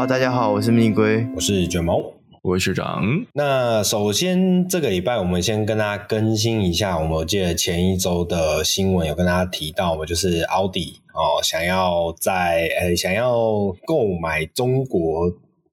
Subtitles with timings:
[0.00, 2.02] 好，大家好，我是蜜龟，我是卷毛，
[2.40, 3.04] 我是学长。
[3.34, 13.36] 那首先这个礼拜，我们先跟大家更新一下，我们记得前一周的新闻有跟大家提到，嘛就是奥迪哦，想要在呃想要
[13.84, 15.30] 购买中国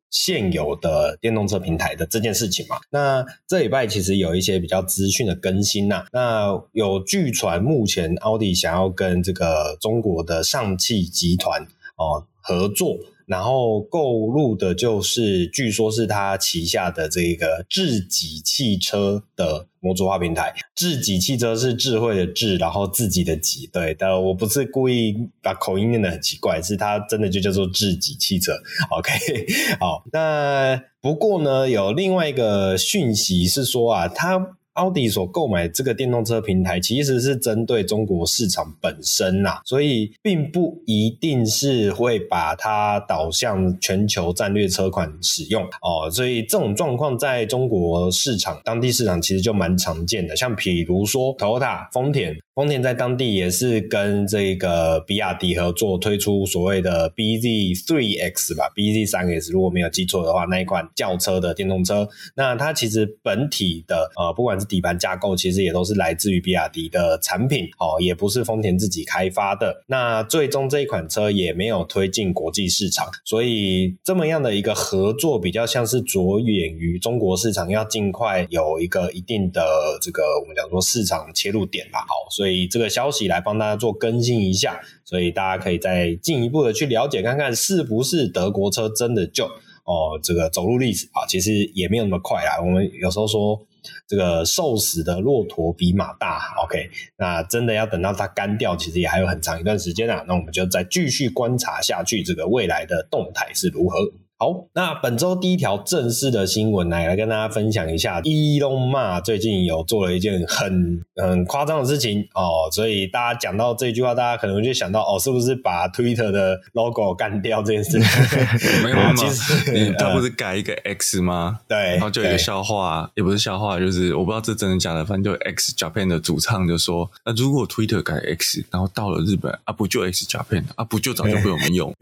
[0.09, 2.75] 现有的电动车平台的这件事情嘛。
[2.89, 6.05] 那这礼拜其实有一些比较资讯的更新呐、啊。
[6.11, 11.61] 那有据传，目前奥迪想要跟这个中国的上汽集团
[11.95, 12.97] 哦合作。
[13.27, 20.55] 然后购入的就是，据说是他旗下的这个智己汽车的模组化平台。
[20.73, 28.53] 智己汽车是智慧的智，然后自己的己，对，但我不是故意把口音念得很奇怪，是它真的就叫做智己汽车。
[28.91, 29.11] OK，
[29.79, 34.56] 好，那不过呢，有另外一个讯息是说啊，它。
[34.77, 46.09] 奥迪所购买这个电动车平台，其实是针对中国市场本身呐，所以并不一定是会把它导向全球战略车款使用哦。
[46.11, 50.35] 所以这种状况在中国市场、当地市场其实就蛮常见的。
[50.35, 69.83] 像比如说，Toyota、丰田，丰田在当地也是跟这个比亚迪合作推出所谓的 BZ3X 吧，BZ3X 如果没有记错的话，那一款轿车的电动车，那它其实本体的呃，不管是底盘架构其实也都是来自于比亚迪的产品哦，也不是丰田自己开发的。
[69.87, 81.99] 那最终这一款车也没有推进国际市场，所以这么样的一个合作比较像是着眼于中国市场，要尽快有一个一定的这个我们讲说市场切入点吧。
[81.99, 89.45] 好，所以这个消息来帮大家做更新一下，所以大家可以再进一步的去了解看看，是不是德国车真的就
[89.85, 91.25] 哦这个走入历史啊？
[91.27, 92.59] 其实也没有那么快啦。
[92.61, 93.65] 我们有时候说。
[94.07, 100.23] 这个瘦死的骆驼比马大，OK，那真的要等到它干掉，其实也还有很长一段时间啊。
[100.27, 103.97] 那我们就再继续观察下去，这个未来的动态是如何。
[104.39, 117.97] 好，那本周第一条正式的新闻来来跟大家分享一下，Elon Musk 最近有做了一件很很夸张的事情哦，所以大家讲到这句话，大家可能就想到哦，是不是把 Twitter 的 logo 干掉这件事？
[118.85, 119.11] 没有吗？
[119.17, 121.61] 其实他不是改一个 X 吗？
[121.67, 131.91] 对，然后就有一个笑话，也不是笑话，就是我不知道这真的假的，反正就 X Japan 的主唱就说，那如果 Twitter 改 X，然后到了日本啊，不就 X Japan 啊，不就早就被我们用，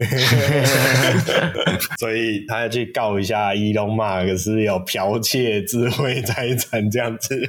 [1.98, 2.25] 所以。
[2.48, 7.40] 他要去告一下伊隆马克是有剽窃智慧财产这样子。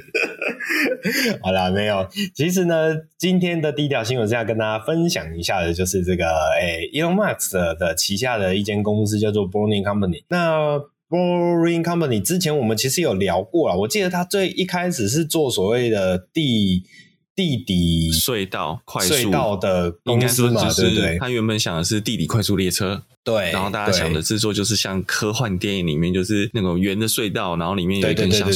[1.42, 2.06] 好啦，没有。
[2.34, 6.26] 其实呢，今天的第一条新闻是要跟大家分享一下的，就是这个
[6.60, 10.24] 诶，伊隆马斯的旗下的一间公司叫做 Boring Company。
[10.28, 10.78] 那
[11.08, 16.84] Boring Company 之前我们其实有聊过了，我记得他最一开始是做所谓的地
[17.38, 21.16] 地底隧道快速隧道的公司嘛，对不对？
[21.20, 23.00] 他原本想的是地底快速列车。
[23.22, 28.50] 对，然后大家想的制作就是像科幻电影里面，就是那种圆的隧道，然后里面有一根像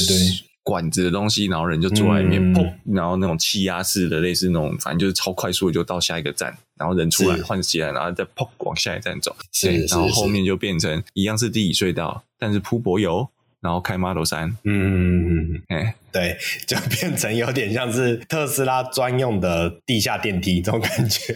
[0.63, 13.29] 管子的东西，然后人就坐在里面，砰，然后那种气压式的，类似那种，反正就是超快速的就到下一个站，然后人出来换气，然后再砰往下一站走，对，然后后面就变成一样是地底隧道，但是铺柏油。
[13.63, 14.55] 然后开 Model 三。
[14.65, 16.37] 嗯哎，对，
[16.67, 21.33] 就变成有点像是特斯拉专用的地下电梯这种感觉，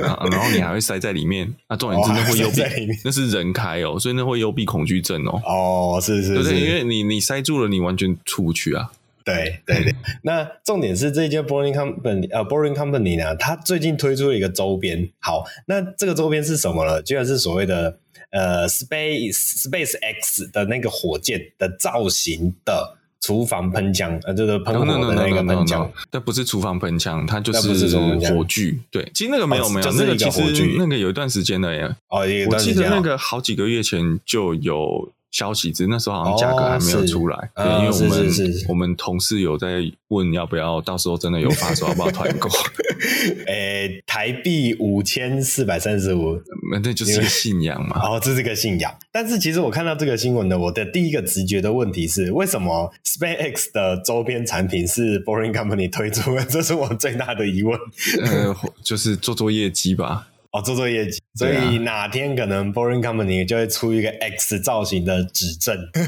[0.00, 2.62] 然后，然后你还会塞在里面，那重点真的会幽闭，
[3.04, 5.42] 那是人开哦，所以那会幽闭恐惧症哦。
[5.44, 8.90] 哦，是是是，对，因为你你塞住了，你完全出不去啊。
[9.24, 17.00] 对对对，那重点是这间 Boring Company 呃 Boring Company 呢，它最近推出了一个周边，好，那这个周边是什么呢？
[17.02, 17.98] 居然是所谓的。
[18.32, 28.78] 呃，Space Space X 的那个火箭的造型的厨房喷枪，呃，就是喷火的那个喷枪，但不是厨房喷枪，它就是火炬。
[28.90, 30.42] 对，其实那个没有没有，那个其实
[30.76, 31.84] 那个有一段时间了耶。
[32.08, 35.12] 哦，我记得那个好几个月前就有。
[35.32, 42.48] 消息，只是那时候好像价格还没有出来，哦、对，因为我们我们同事有在问要不要，到时候真的有发售，要不要团购？
[43.46, 46.40] 诶、欸，台币五千四百三十五，
[46.70, 47.98] 那这就是个信仰嘛。
[48.00, 48.94] 哦，这是个信仰。
[49.10, 56.44] 但是其实我看到这个新闻呢，我的第一个直觉的问题是，为什么 SpaceX 的周边产品是 Boring Company 推出的？
[56.44, 57.78] 这是我最大的疑问。
[58.24, 58.54] 呃，
[58.84, 60.28] 就是做做业绩吧。
[60.52, 65.78] 哦，做做业绩，所以哪天可能 Boring Company 就会出一个 X 造型的指针。
[65.94, 66.06] 嗯、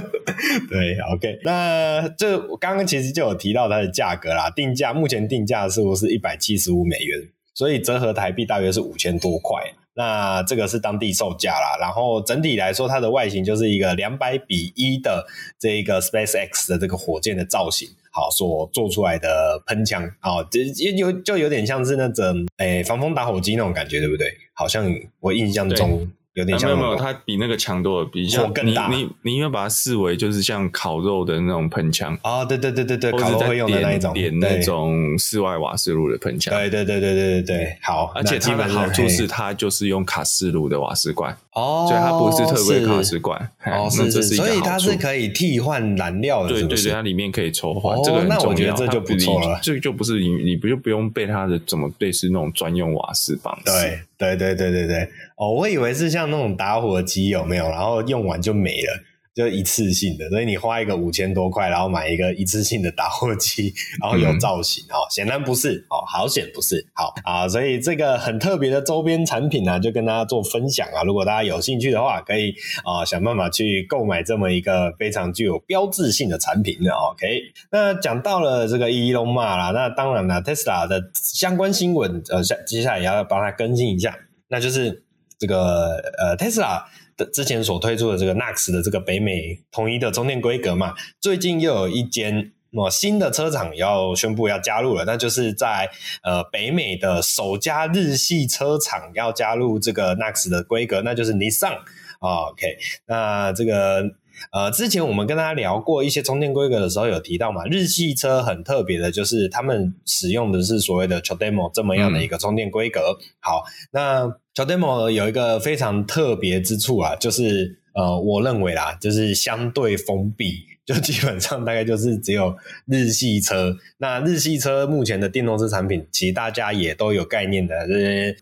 [0.70, 7.28] 对，OK，那这我刚刚其实就有提到它的价格啦，定价目前定价是不是一百七十五美元？
[7.54, 9.62] 所以折合台币大约是五千多块。
[9.92, 15.26] 那这个是当地售价啦，然后整体来说，它的外形就是一个两百比一的
[15.58, 17.90] 这个 SpaceX 的这个火箭的造型。
[18.12, 20.60] 好，所做出来的喷枪，啊，就
[20.96, 24.26] 有就有点像是那种诶、欸、防风打火机那种感觉，对不对？
[24.52, 24.84] 好像
[25.20, 28.88] 我印象中有点像、啊、没有没有，它比那个强多了，比较更大。
[28.88, 36.54] 你你你应该把它视为就是像烤肉的那种喷枪啊，对对对对对，烤肉会用的那一种，点那种室外瓦斯炉的喷枪。
[36.54, 38.12] 对对对对对对对，好。
[38.14, 53.64] 而且它的好处是它就是用卡式炉的瓦斯罐哦，所以它不是特别卡式罐哦，是是，所以它是可以替换燃料的，对对对，它里面可以抽换，这个那我觉得这就不错了，这个就不是你你不就不用被它的怎么类似那种专用瓦斯绑死。
[53.64, 59.02] 对对对对对对，哦，我以为是像那种打火机有没有，然后用完就没了。
[59.32, 71.04] 就一次性的，所以你花一个五千多块，然后买一个一次性的打火机，然后有造型哦，显然不是哦，好险不是，好啊，所以这个很特别的周边产品呢，就跟大家做分享啊。
[71.04, 72.52] 如果大家有兴趣的话，可以
[72.84, 76.92] 啊想办法去购买这么一个非常具有标志性的产品的。
[76.92, 77.26] OK，
[77.70, 84.18] 那讲到了这个 Elon Musk 啦，那当然了，Tesla 的相关新闻，呃，下接下来也要帮他更新一下，
[84.48, 85.04] 那就是
[85.38, 86.82] 这个呃 Tesla。
[87.26, 92.52] 之前所推出的这个 NAX 的这个北美统一的充电规格嘛，最近又有一间
[92.90, 95.90] 新的车厂要宣布要加入了，那就是在
[96.22, 101.78] 呃北美的首家日系车厂要加入这个 NAX 的规格，那就是 Nissan。
[102.20, 102.76] OK，
[103.06, 104.19] 那这个。
[104.52, 113.16] 呃，之前我们跟大家聊过一些充电规格的时候，有提到嘛，日系车很特别的，就是他们使用的是所谓的 CHAdeMO 这么样的一个充电规格。
[113.18, 120.69] 嗯、好，那 CHAdeMO 有一个非常特别之处啊，就是呃，我认为啦，就是相对封闭。
[120.86, 122.56] 就基本上大概就是只有
[122.86, 127.74] 日系车，那日系车目前的电动车产品，其实大家也都有概念的，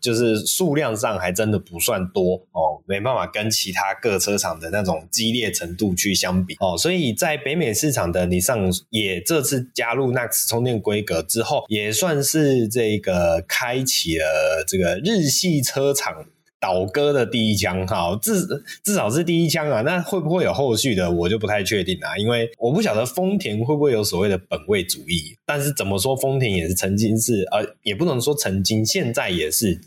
[0.01, 16.25] 就是数量上还真的不算多哦，没办法跟其他各车厂的那种激烈程度去相比哦，所以在北美市场的尼桑也这次加入 NAX 充电规格之后，也算是这个开启了这个日系车厂。
[16.59, 18.45] 倒戈的第一枪，哈，至
[18.83, 19.81] 至少是第一枪啊。
[19.81, 22.17] 那会不会有后续的，我就不太确定啊。
[22.17, 25.37] 因为我不晓得丰田会不会有所谓的本位主义。
[25.45, 29.79] 但是怎么说，丰田也是曾经是，呃，也不能说曾经，现在也是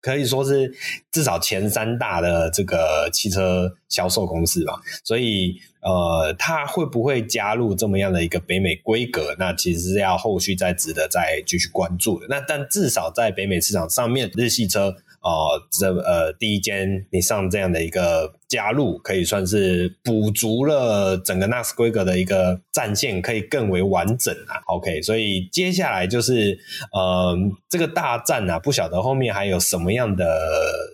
[0.00, 0.72] 可以说是
[1.12, 4.80] 至少前三大的这个汽车销售公司吧。
[5.04, 9.36] 所以，呃，它会不会加入这么样的一个北美规格？
[9.38, 12.26] 那其实是要后续再值得再继续关注的。
[12.30, 14.96] 那但至少在北美市场上面，日系车。
[15.24, 24.60] 哦，这呃，第一间你上这样的一个加入，可以算是补足了整个 NACS 规格的一个战线，可以更为完整啊。
[24.66, 26.58] OK，所以接下来就是
[26.92, 27.34] 呃，
[27.70, 30.26] 这个大战啊，不晓得后面还有什么样的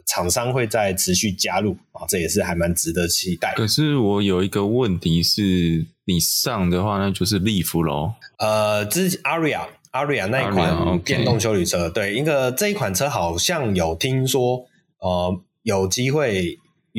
[0.06, 3.54] 厂商会再持续加入啊，这也是还蛮值得期待。
[3.56, 8.14] 可是我有一个问题是，你上的话，那就是 Leaf 咯。
[8.38, 9.66] 呃，之 Aria。
[9.92, 11.92] Aria 那一款电动修理车，okay.
[11.92, 14.64] 对，一个这一款车好像有听说，
[14.98, 16.58] 呃，有机会，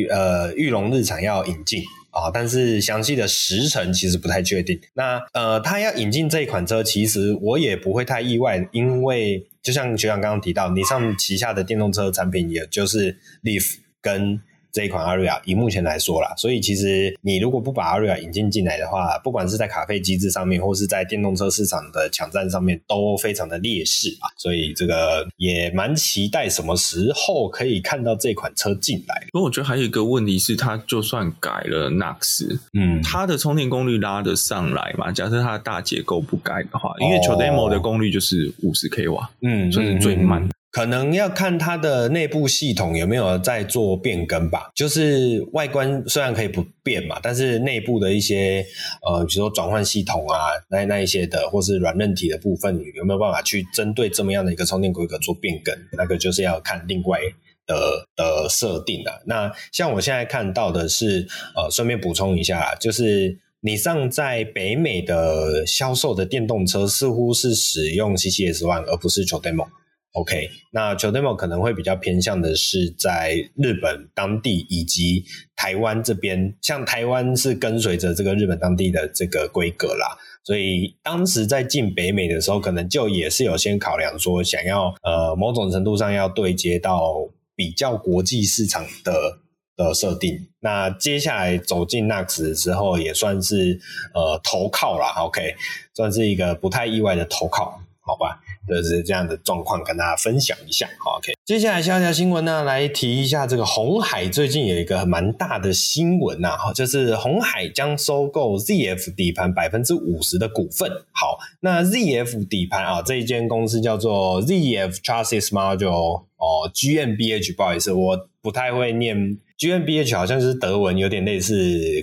[0.10, 4.80] 呃，裕隆日产要引进啊，但是详细的时程其实不太确定。
[4.94, 14.42] 那呃，他要引进这一款车，其实我也不会太意外，因为就像学长刚刚提到，你上旗下的电动车产品，也就是 Leaf 跟。
[14.72, 24.30] 这一款 Aria 以目前来说啦，所以其实你如果不把 Aria 引进进来的话，不管是在卡费机制上面，或是在电动车市场的抢占上面，都非常的劣势啊。
[24.38, 29.28] 所以这个也蛮期待什么时候可以看到这款车进来。
[29.32, 35.12] 不过我觉得还有一个问题是，它就算改了 NACS，嗯，它的充电功率拉得上来嘛？
[35.12, 40.48] 假设它的大结构不改的话，因为 CHAdeMO 的功率就是五十 k 瓦，嗯，算是最慢。
[40.72, 44.72] 可能要看它的内部系统有没有在做变更吧。
[44.74, 48.66] 就是外观虽然可以不变嘛，但是内部的一些
[49.06, 55.76] 呃，比如说转换系统啊，那那一些的，或是软韧体的部分，有没有办法去针对这么样的一个充电规格做变更？
[55.98, 57.20] 那个就是要看另外
[57.68, 59.22] 的的设定了。
[59.26, 69.68] 那像我现在看到的是，呃，顺便补充一下，就是你上在北美的销售的电动车似乎是使用 CCS One，而不是 CHAdeMO。
[70.14, 75.24] OK，那 CHAdeMO 可能会比较偏向的是在日本当地以及
[75.56, 89.40] 台湾这边，像台湾是跟随着这个日本当地的这个规格啦，所以当时在进北美的时候，可能就也是有先考量说想要呃某种程度上要对接到比较国际市场的
[89.78, 90.50] 的设定。
[90.60, 93.80] 那接下来走进 NACS 之后，也算是
[94.14, 95.24] 呃投靠啦。
[95.24, 95.56] OK，
[95.94, 98.42] 算是一个不太意外的投靠，好吧？
[98.68, 100.88] 就是这样的状况跟大家分享一下。
[101.00, 110.90] 好 OK，接下来下一条新闻呢，来提一下这个红海最近有一个蛮大的新闻呐，哈，就是红海将收购 ZF 底盘百分之五十的股份。
[111.12, 119.38] 好，那 ZF 底盘啊，这一间公司叫做 ZF Chassis Module 哦，GmbH，不好意思，我不太会念。
[119.62, 121.56] GmbH 好像是德文，有点类似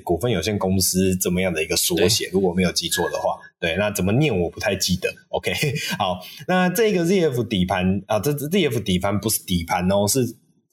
[0.04, 3.36] 股份有限公司这么样的一个缩写，如果没有记错的话。
[3.58, 5.12] 对，那怎么念我不太记得。
[5.30, 5.52] OK，
[5.98, 10.24] 好，那这个 ZF 底盘啊，这 ZF 底盘不是底盘哦，是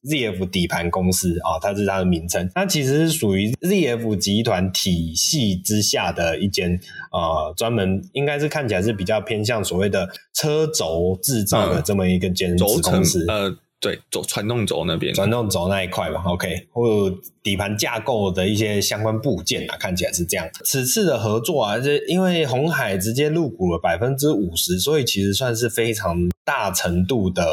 [0.03, 2.47] ZF 底盘公司啊，它是它的名称。
[2.53, 6.79] 它其实是属于 ZF 集团体系之下的一间
[7.11, 13.25] 呃，专门应该是看起来是比较偏向所谓的车轴制造的这么一个间子公司。
[13.27, 16.23] 嗯呃对，走传动轴那边，传动轴那一块吧。
[16.25, 17.07] OK，或
[17.43, 20.49] 底盘架构的一些相关部件啊，看起来是这样。
[20.63, 27.45] 此次的合作啊，这因为鸿海直接入股了百分之五十，所以其实算是非常大程度的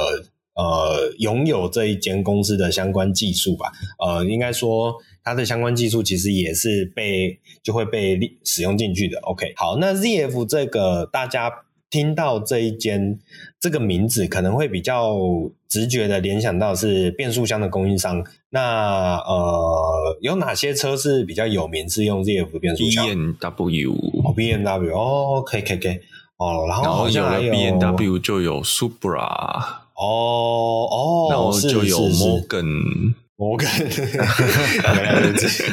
[0.54, 3.70] 呃拥有这一间公司的相关技术吧。
[3.98, 9.18] 呃，应该说它的相关技术其实也是被就会被使用进去的。
[9.24, 11.52] OK，好，那 ZF 这个大家。
[11.92, 13.18] 听到这一间
[13.60, 15.14] 这个名字，可能会比较
[15.68, 18.24] 直觉的联想到是变速箱的供应商。
[18.48, 23.92] 那呃，有哪些车是比较有名是用 ZF 变速箱？B N W
[24.24, 25.98] 哦，B N W 哦，可以可以可以
[26.38, 29.28] 哦，然后好像还有 B N W 就有 Supra
[29.94, 33.14] 哦哦，然后就有 Morgan。
[33.42, 33.90] 我看原
[35.04, 35.64] 来是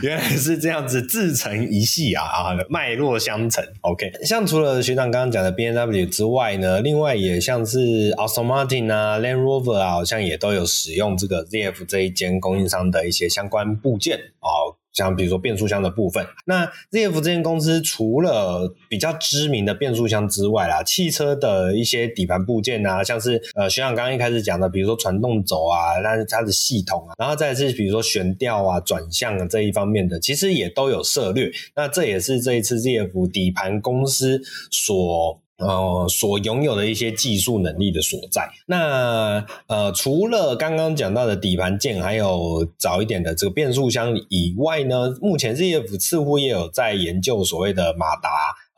[0.00, 3.62] 原来是这样子自成一系啊啊，脉络相承。
[3.82, 14.80] OK，像除了学长刚刚讲的 B N W 之外呢，另外也像是 Aston Martin 啊、Land Rover 啊，好像也都有使用这个 ZF 这一间供应商的一些相关部件啊。
[14.92, 31.50] 像比如说变速箱的部分，那 ZF 这间公司除了比较知名的变速箱之外啦，汽车的一些底盘部件啊，像是呃学长刚刚一开始讲的，比如说传动轴啊，但是它的系统啊，然后再是比如说悬吊啊、转向啊这一方面的，其实也都有涉猎。
[31.74, 35.41] 那这也是这一次 ZF 底盘公司所。
[35.58, 38.50] 哦，所拥有的一些技术能力的所在。
[38.66, 48.30] 那呃，除了刚刚讲到的底盘件，还有早一点的这个变速箱以外呢，目前 ZF 似乎也有在研究所谓的马达。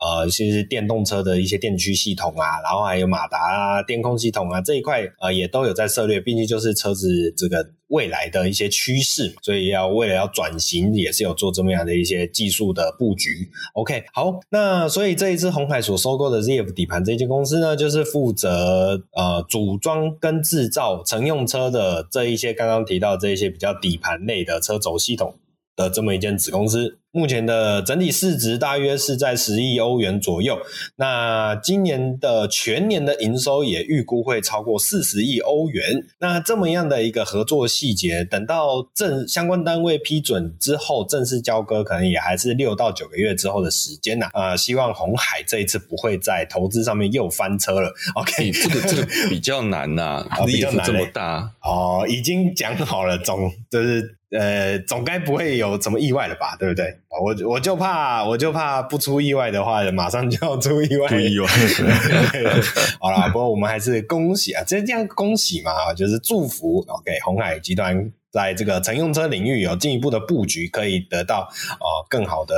[0.05, 6.21] 呃，其实电动车的一些电驱系统啊，然后还有马达啊、电控系统啊这一块，呃，也都有在涉猎。
[6.21, 13.49] 毕竟就是车子这个未来的一些趋势，所以要为了要转型，也是有做这么样的一些技术的布局。
[13.73, 25.35] OK，好，那所以这一次红海所收购的 ZF 底盘这间公司呢，就是负责呃组装跟制造乘用车的这一些刚刚提到这一些比较底盘类的车轴系统
[25.75, 26.99] 的这么一间子公司。
[27.11, 30.59] 目前的整体市值大约是在十亿欧元左右，
[30.97, 36.05] 那今年的全年的营收也预估会超过四十亿欧元。
[36.19, 44.25] 那这么样的一个合作细节，等到正相关单位批准之后，正式交割可能也还是六到九个月之后的时间呐。
[44.33, 47.93] 啊、呃，希望红海这一次不会在投资上面又翻车了。
[48.15, 54.17] OK，这个这个 比较难呐、啊，比较难这么大哦，已经讲好了，总就是。
[54.37, 56.97] 呃，总该不会有什么意外了吧，对不对？
[57.21, 61.07] 我我就怕，我就怕不出意外的话，马上就要出意外。
[61.07, 61.47] 出意外。
[62.99, 66.79] 好啦，不过我们还是恭喜啊，这这样恭喜嘛，就是祝福。
[66.87, 71.47] OK，鸿海集团在这个乘用车领域有进一步的布局，可以得到
[71.79, 72.55] 呃更好的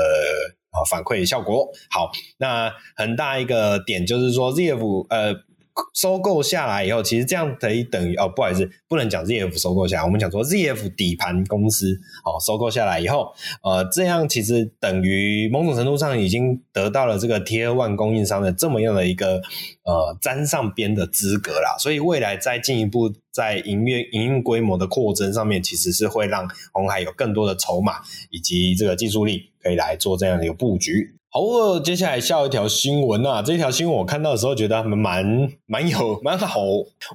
[0.71, 1.67] 啊反馈效果。
[1.89, 5.46] 好，那很大一个点就是说，ZF 呃。
[5.93, 19.41] 收购下来以后，其实这样可以等于哦，不好意思，不能讲 ZF 收购下来，我们讲说 ZF 底盘公司哦，收购下来以后，呃，这样其实等于某种程度上已经得到了这个 T1 供应商的这么样的一个
[19.83, 31.13] 呃沾上边的资格啦，所以未来再进一步在营运营运规模的扩增上面，其实是会让鸿海有更多的筹码以及这个技术力，可以来做这样的一个布局。
[31.29, 36.61] 好，接下来下一条新闻啊，这条新闻我看到的时候觉得他们蛮蛮有蛮好，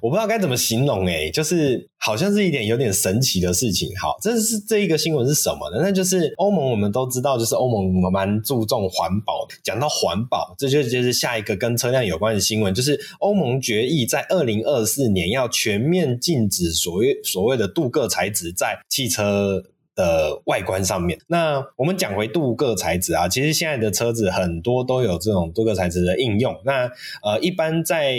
[0.02, 3.88] 我不知道该怎么形容诶，就是好像是一点有点神奇的事情。
[3.98, 5.78] 好，这是这一个新闻是什么呢？
[5.82, 9.48] 那就是欧盟，我们都知道，就是欧盟蛮注重环保。
[9.64, 19.64] 讲到环保，这就就是下一个跟车辆有关的新闻，就是欧盟决议在二零二四年要全面禁止所谓所谓的镀铬材质在汽车。
[19.94, 26.54] 的外观上面，那我们讲回镀铬材质啊，其实现在的车子很多都有这种镀铬材质的应用。
[26.64, 26.90] 那
[27.22, 28.16] 呃，一般在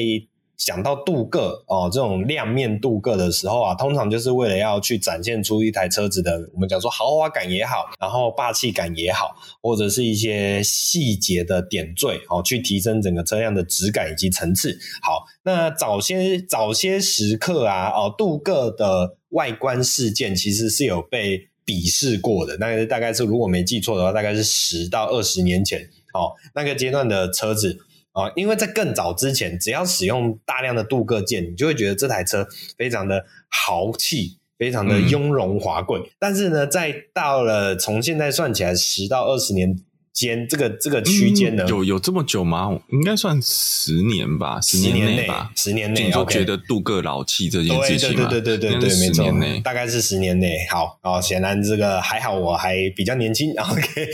[0.56, 14.78] 讲到镀铬哦，这种亮面镀铬的时候啊，通常就是为了要去展现出一台车子的，我们讲说豪华感也好，然后霸气感也好，或者是一些细节的点缀哦，去提升整个车辆的质感以及层次。
[15.02, 25.82] 好，那早些早些时刻啊，哦，镀铬的外观事件其实是有被鄙视过的，那大概是如果没记错的话，大概是十到二十年前
[26.14, 27.80] 哦，那个阶段的车子。
[28.14, 36.00] 啊，因为在更早之前，只要使用大量的镀铬件，你就会觉得这台车非常的豪气，非常的雍容华贵。
[36.00, 39.80] 嗯、但是呢，在到了从现在算起来十到二十年。
[40.14, 42.70] 间这个这个区间呢，嗯、有有这么久吗？
[42.92, 46.06] 应该算十年吧，十年内吧，十年内。
[46.06, 48.30] 你就觉得镀铬老气这件事情吗？
[48.30, 50.56] 对对对对对对，没错，大概是十年内。
[50.70, 53.52] 好哦，显然这个还好，我还比较年轻。
[53.58, 54.08] OK，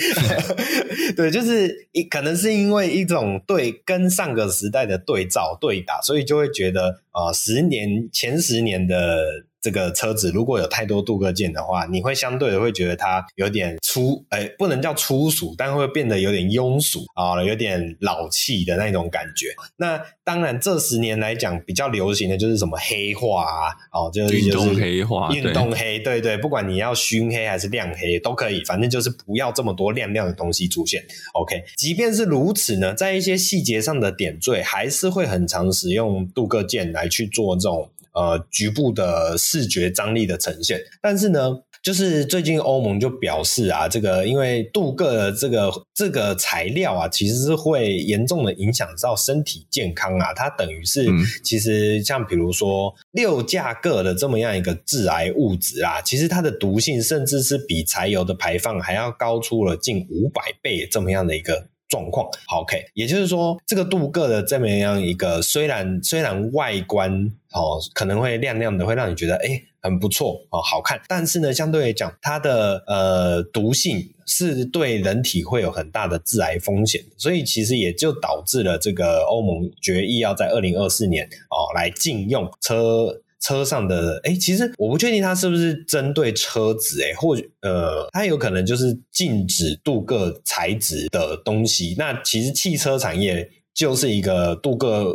[1.17, 9.45] 对，就是一可能是因为一种对跟上个时代的对照对打，所以就会觉得啊、呃，十年前十年的。
[9.61, 19.47] 这个车子如果有太多镀铬件的话，你会相对的会觉得它有点粗，哎，不能叫粗俗，但会变得有点庸俗啊，有点老气的那种感觉。
[19.77, 31.03] 那当然，这十年来讲比较流行的就是什么黑化啊，哦，就是运动黑化，运动黑，对对，不管你要熏黑还是亮黑都可以，反正就是不要这么多亮亮的东西出现。
[31.33, 37.89] OK，即便是如此呢，在一些细节上的点缀，还是会很常使用镀铬件来去做这种。
[38.13, 61.68] 呃，局部的视觉张力的呈现，但是呢，就是最近欧盟就表示啊，这个因为镀铬的这个这个材料啊，其实是会严重的影响到身体健康啊，它等于是、嗯、其实像比如说六价铬的这么样一个致癌物质啊，其实它的毒性甚至是比柴油的排放还要高出了近五百倍这么样的一个。
[61.89, 67.11] 状况，OK，也就是说，这个镀铬的这么样一个，虽然虽然外观
[67.51, 83.21] 哦可能会亮亮的，会让你觉得诶很不错哦好看，但是呢，相对来讲，它的呃毒性是对人体会有很大的致癌风险，所以其实也就导致了这个欧盟决议要在二零二四年哦来禁用车。
[83.39, 91.95] 车上的哎，其实我不确定它是不是针对车子哎，或呃，它有可能就是禁止镀铬材质的东西。
[91.97, 95.05] 那其实汽车产业就是一个镀铬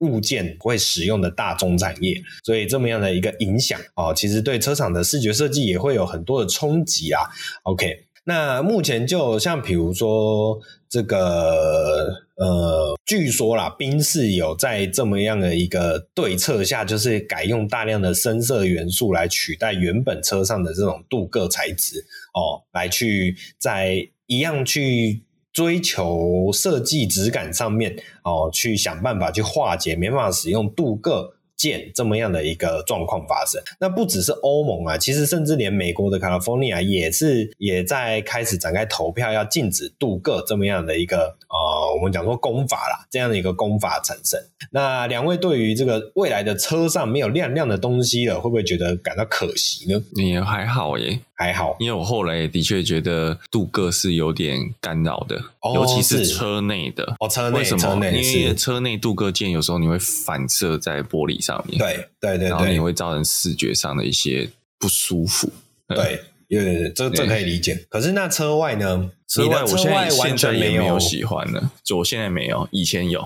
[0.00, 2.14] 物件会使用的大宗产业，
[2.44, 7.22] 所以这么样的一个影响哦，其实对车厂的视觉设计也会有很多的冲击啊。
[7.64, 8.07] OK。
[8.28, 44.40] 那目前就像比如说这个呃，据说啦，宾士有在这么样的一个对策下，就是改用大量的深色元素来取代原本车上的这种镀铬材质哦，来去在一样去追求设计质感上面哦，去想办法去化解没办法使用镀铬见这么样的一个状况发生，那不只是欧盟啊，其实甚至连美国的 California 也是也在开始展开投票，要禁止镀铬这么样的一个呃，我们讲说功法啦，这样的一个功法产生。
[44.70, 50.02] 那两位对于这个未来的车上没有亮亮的东西了，会不会觉得感到可惜呢？
[50.14, 51.20] 也还好耶。
[51.34, 57.14] 还好，因为我后来也的确觉得镀铬是有点干扰的，哦、尤其是车内的。
[57.20, 57.94] 哦，车内为什么？
[58.10, 65.48] 因为车内镀铬件有时候你会反射在玻璃上面，对对对，然后你会造成视觉上的一些不舒服。
[65.86, 67.86] 对，有点、嗯、这这可以理解。
[67.88, 69.10] 可是那车外呢？
[69.28, 73.20] 车外我现在现在也没有喜欢的，就我现在没有，以前有。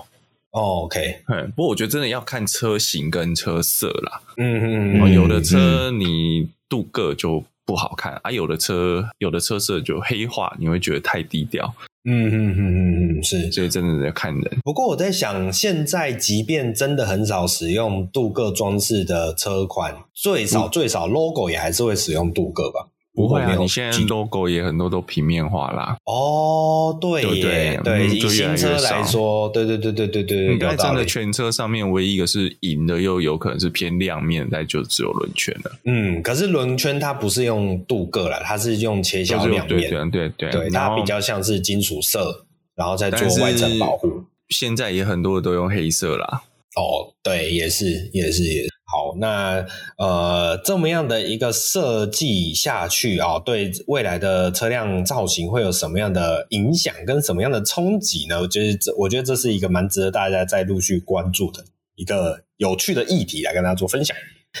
[0.51, 4.21] 哦，OK，嗯，不过我觉得真的要看车型跟车色啦。
[4.37, 7.43] 嗯嗯嗯，有的车你镀铬就。
[7.65, 8.29] 不好看啊！
[8.29, 11.73] 有的车，有的车色就黑化，你会觉得太低调。
[12.03, 14.57] 嗯嗯嗯嗯嗯，是，所以真的在看人。
[14.65, 22.89] 不过我在想，现在即便真的很少使用镀铬装饰的车款，最少最少 logo 也还是会使用镀铬吧。
[23.15, 25.95] 不会啊，你现在 logo 也很多都平面化啦。
[26.05, 35.71] 哦，对耶，对对，以新车来说，对对对对对对，应该真的全车上面唯一一个是银的，又有可能是偏亮面，那就只有轮圈了。
[35.85, 42.45] 嗯，可是轮圈它不是用镀铬啦，它是用切削亮面，对对对，对它比较像是金属色，
[42.75, 44.23] 然后再做外层保护。
[44.49, 46.43] 现在也很多都用黑色啦。
[46.75, 48.72] 哦，对，也是，也是，也是。
[48.93, 49.65] 好，那
[49.97, 58.47] 呃，这么样的一个设计下去啊，对未来的车辆造型会有什么样的影响跟什么样的冲击呢？
[58.47, 64.15] 就是这，我觉得这是一个蛮值得大家再陆续关注的一个有趣的议题，来跟大家做分享。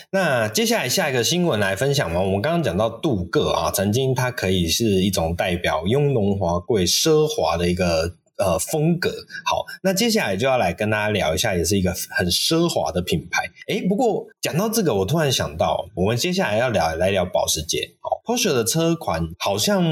[0.09, 8.15] 那接下来下一个新闻来分享嘛，我们刚刚讲到镀铬啊，曾经它可以是一种代表雍容华贵、奢华的一个。
[8.43, 9.09] 呃风格。
[9.45, 13.49] 好，那接下来就要来跟大家聊一下，也是一个很奢华的品牌。
[13.67, 17.89] 诶，不过讲到这个，我突然想到，我们接下来要聊来聊保时捷。
[18.01, 19.83] 好，Porsche 的车款好像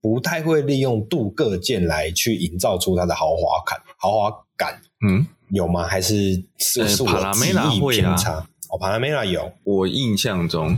[0.00, 5.84] 不太会利用镀铬件来去营造出它的豪华感，豪华感，嗯，有吗？
[5.84, 8.46] 还是是是我记忆偏差？
[8.72, 10.74] 哦，帕拉梅拉有，我印象中，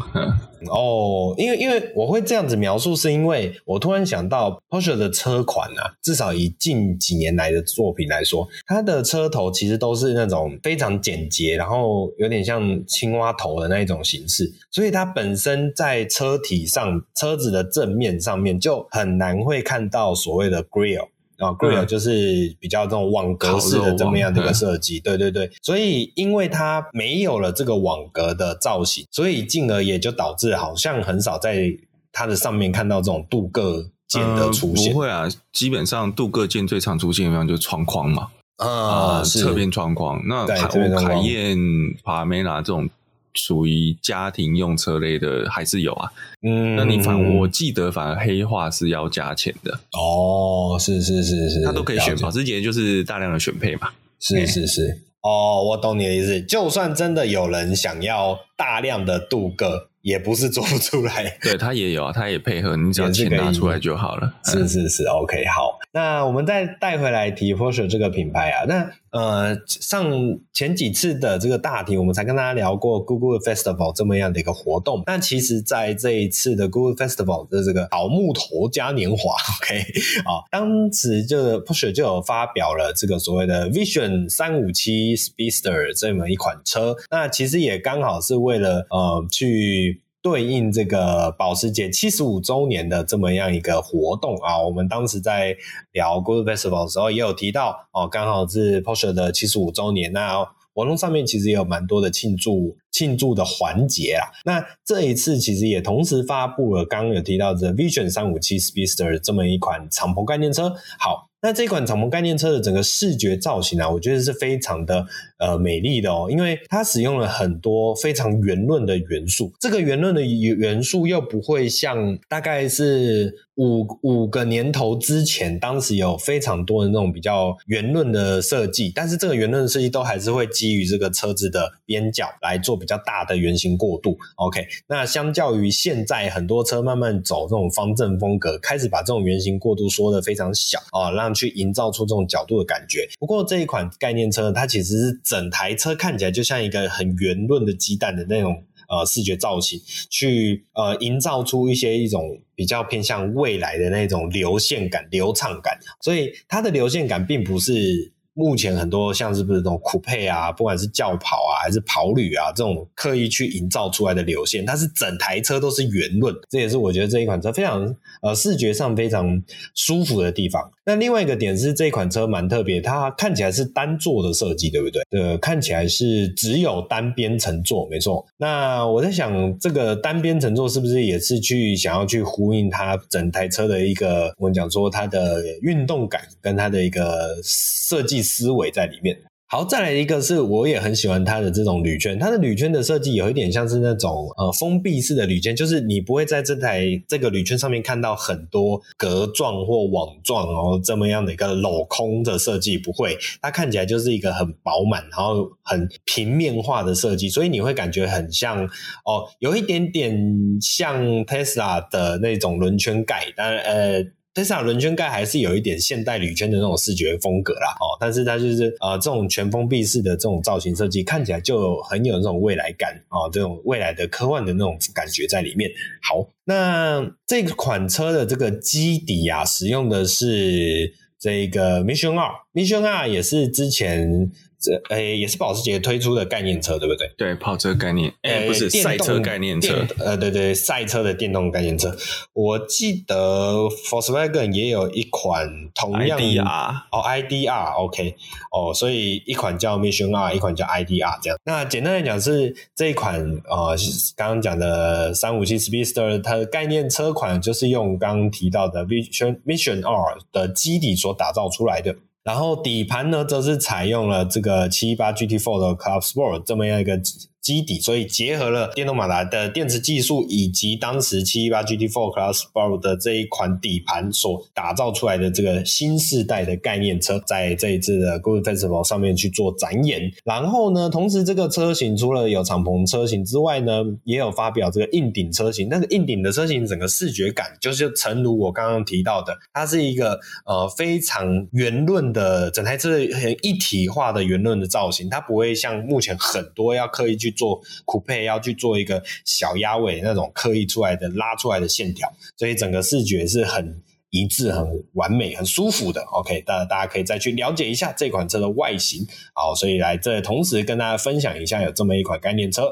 [0.68, 21.06] 哦，因为因为我会这样子描述，是因为我突然想到 Porsche 的车款啊，至少以近几年来的作品来说，它的车头其实都是那种非常简洁，然后有点像青蛙头的那一种形式，所以它本身在车体上，车子的正面上面就很难会看到所谓的 grill。
[21.38, 31.72] 啊、哦、，Grille 就是比较这种网格式的这么样的一个设计，对对对，所以因为它没有了这个网格的造型，所以进而也就导致好像很少在
[32.12, 34.88] 它的上面看到这种镀铬件的出现。
[34.88, 40.22] 呃、不会啊，基本上镀铬件最常出现的地方就是窗框嘛，啊、呃，侧边窗框。
[40.28, 41.58] 那凯凯宴、
[42.04, 42.88] 帕梅拉这种。
[43.34, 46.10] 属于家庭用车类的还是有啊，
[46.42, 49.72] 嗯，那你反我记得反而黑化是要加钱的。
[49.92, 59.88] 哦，是是是是，他都可以选保时捷，就是大量的选配嘛，是是是，哦，我懂你的意思，就算真的有人想要大量的镀铬。
[60.04, 64.34] 也不是做不出来，对，他也有啊，他也配合，你只要钱拿出来就好了。
[64.44, 65.78] 是是是，OK，好。
[65.94, 70.10] 那我们再带回来提 Porsche 这个品牌啊，那呃，上
[70.52, 75.04] 前几次的这个大题，我们才跟大家聊过 Google Festival 这么样的一个活动。
[75.06, 79.78] 但其实在这一次的 Google Festival 的这个好木头嘉年华， OK，
[80.24, 90.02] 啊，当时就 Porsche 就有发表了这个所谓的 Vision 三五七 Speedster 这么一款车，那其实也刚好是为了呃去。
[90.24, 95.54] 对应这个保时捷七十五周年的这么样一个活动啊，我们当时在
[95.92, 104.32] 聊 Good Festival 的时候也有提到哦，刚好是 Porsche 的七十五周年，那活动上面其实也有蛮多的庆祝庆祝的环节啊。
[104.46, 110.74] 那这一次其实也同时发布了刚刚有提到的 Vision 三五七 Speedster 这么一款敞篷概念车。
[110.98, 111.28] 好。
[111.44, 115.04] 那这款敞篷概念车的整个视觉造型啊，我觉得是非常的
[115.36, 134.16] 呃美丽的哦，因为它使用了很多非常圆润的元素，这个圆润的元素又不会像大概是五五个年头之前，当时有非常多的那种比较圆润的设计，但是这个圆润的设计都还是会基于这个车子的边角来做比较大的圆形过渡。
[134.36, 143.08] OK，那相较于现在很多车慢慢走这种方正风格，开始把这种圆形过渡缩的非常小啊，让去营造出这种角度的感觉。
[143.18, 155.78] 不过这一款概念车，它其实是整台车看起来就像一个很圆润的鸡蛋的那种呃视觉造型，去呃营造出一些一种比较偏向未来的那种流线感、流畅感。
[156.02, 158.12] 所以它的流线感并不是。
[158.36, 169.42] 目前很多像是不是这种酷配啊，不管是轿跑啊还是跑旅啊，这种刻意去营造出来的流线，它是整台车都是圆润，这也是我觉得这一款车非常呃视觉上非常
[169.74, 170.70] 舒服的地方。
[170.86, 175.02] 那另外一个点是这款车蛮特别，它看起来是单座的设计，对不对？
[175.18, 178.26] 呃，看起来是只有单边乘坐，没错。
[178.36, 189.16] 那我在想，这个单边乘坐是不是也是去想要去呼应它整台车的一个我们讲说它的运动感跟它的一个设计思维在里面。
[189.54, 208.64] 好，再来一个是我也很喜欢它的这种铝圈，它的铝圈的设计有一点像是那种呃封闭式的铝圈，就是你不会在这台这个铝圈上面看到很多格状或网状哦这么样的一个镂空的设计，不会，它看起来就是一个很饱满，然后很平面化的设计，所以你会感觉很像
[209.04, 214.04] 哦，有一点点像 Tesla 的那种轮圈盖，当然呃。
[214.34, 225.70] 特斯拉轮圈盖还是有一点现代铝圈的那种视觉风格啦，哦，但是它就是呃这种全封闭式的这种造型设计，看起来就很有那种未来感哦，这种未来的科幻的那种感觉在里面。
[226.02, 234.30] 好，那这款车的这个基底啊，使用的是这个 Mission R，Mission R 也是之前。
[234.64, 237.06] 这诶也是保时捷推出的概念车，对不对？
[237.18, 241.94] 对，跑车概念，诶不是赛车概念车，呃，对对，赛车的电动概念车。
[242.32, 248.16] 我记得 Volkswagen 也有一款同样 IDR 哦，IDR，OK，
[248.50, 251.38] 哦，所以一款叫 Mission R，一款叫 IDR，这样。
[251.44, 253.76] 那简单来讲是这一款呃，
[254.16, 261.94] 刚刚讲的三五七 Speedster，它的概念车款就是用刚刚提到的 Mission Mission R 的基底所打造出来的。
[262.24, 266.98] 然后底盘呢，则是采用了这个七一八 GT4 的 Club Sport 这么样一个
[267.44, 280.10] 基底，所以结合了电动马达的电池技术，以及当时七一八 GT4 Class Pro 的这一款底盘所打造出来的这个新世代的概念车，在这一次的 Goodwood Festival 上面去做展演。
[280.24, 285.68] 然后呢，同时这个车型除了有敞篷车型之外呢，也有发表这个硬顶车型。
[285.68, 297.33] 那个硬顶的车型整个视觉感，就是诚如我刚刚提到的，它是一个呃非常圆润的整台车很一体化的圆润的造型，它不会像目前很多要刻意去。
[297.34, 306.00] 做酷配要去做一个小鸭尾那种刻意出来的拉出来的线条，所以整个视觉是很一致、很完美、很舒服的。
[306.12, 309.06] OK，大大家可以再去了解一下这款车的外形。
[309.34, 312.62] 好，所以来这同时跟大家分享一下有这么一款概念车。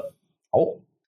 [0.49, 0.59] 好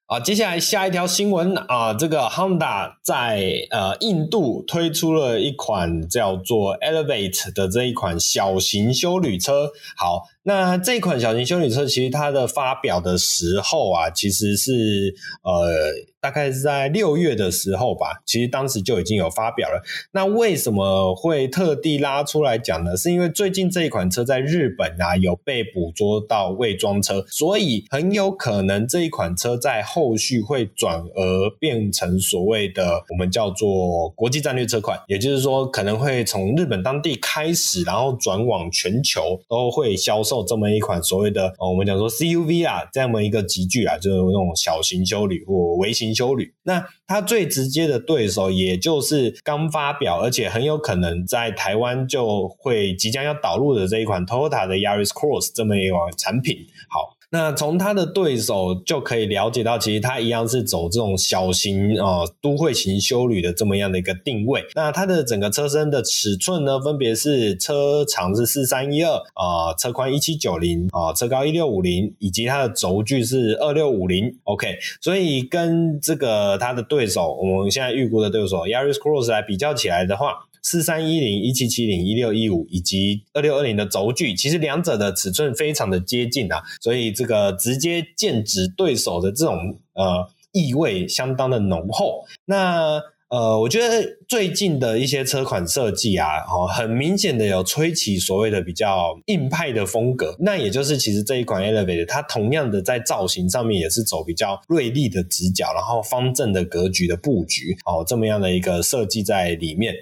[0.06, 9.72] 啊，接下来下一条新闻啊，这个 Honda 在呃印度推出了一款叫做 Elevate 的这一款小型休旅车。
[9.96, 10.28] 好。
[10.46, 18.22] 那这款小型休旅车，其实它的发表的时候啊，其实是呃，大概是在六月的时候吧。
[18.24, 19.82] 其实当时就已经有发表了。
[20.12, 22.96] 那为什么会特地拉出来讲呢？
[22.96, 40.35] 是因为最近这一款车在日本啊有被捕捉到伪装车，所以很有可能这一款车在后续会转而变成所谓的我们叫做国际战略车款，也就是说可能会从日本当地开始，然后转往全球都会销售。
[40.44, 46.54] 这么一款所谓的哦，我们讲说 CUV 啊，这么一个级距啊，就是那种小型修旅或微型修旅。
[46.62, 56.56] 那它最直接的对手，也就是刚发表，而且很有可能在台湾就会即将要导入的这一款 Toyota 的 Yaris Cross 这么一款产品。
[56.88, 57.15] 好。
[57.30, 64.64] 那从它的对手就可以了解到，其实它一样是走这种小型啊、都会型休旅的这么样的一个定位。
[64.74, 74.38] 那它的整个车身的尺寸呢，分别是车长是四三一二啊，车宽一七九零啊，车高一六五零，以及它的轴距是二六五零。
[74.44, 80.46] OK，所以跟这个它的对手，我们现在预估的对手 Yaris Cross 来比较起来的话。
[80.68, 92.24] 四三一零、一七七零、一六一五以及二六二零的轴距，其实两者的尺寸非常的接近啊，所以这个直接剑指对手的这种呃意味相当的浓厚。
[92.46, 100.36] 那呃，我觉得最近的一些车款设计啊，哦，很明显的有吹起所谓的比较硬派的风格。
[100.38, 109.92] 那也就是其实这一款 Elevate 它同样的在造型上面也是走比较锐利的直角，然后方正的格局的布局，哦，这么样的一个设计在里面，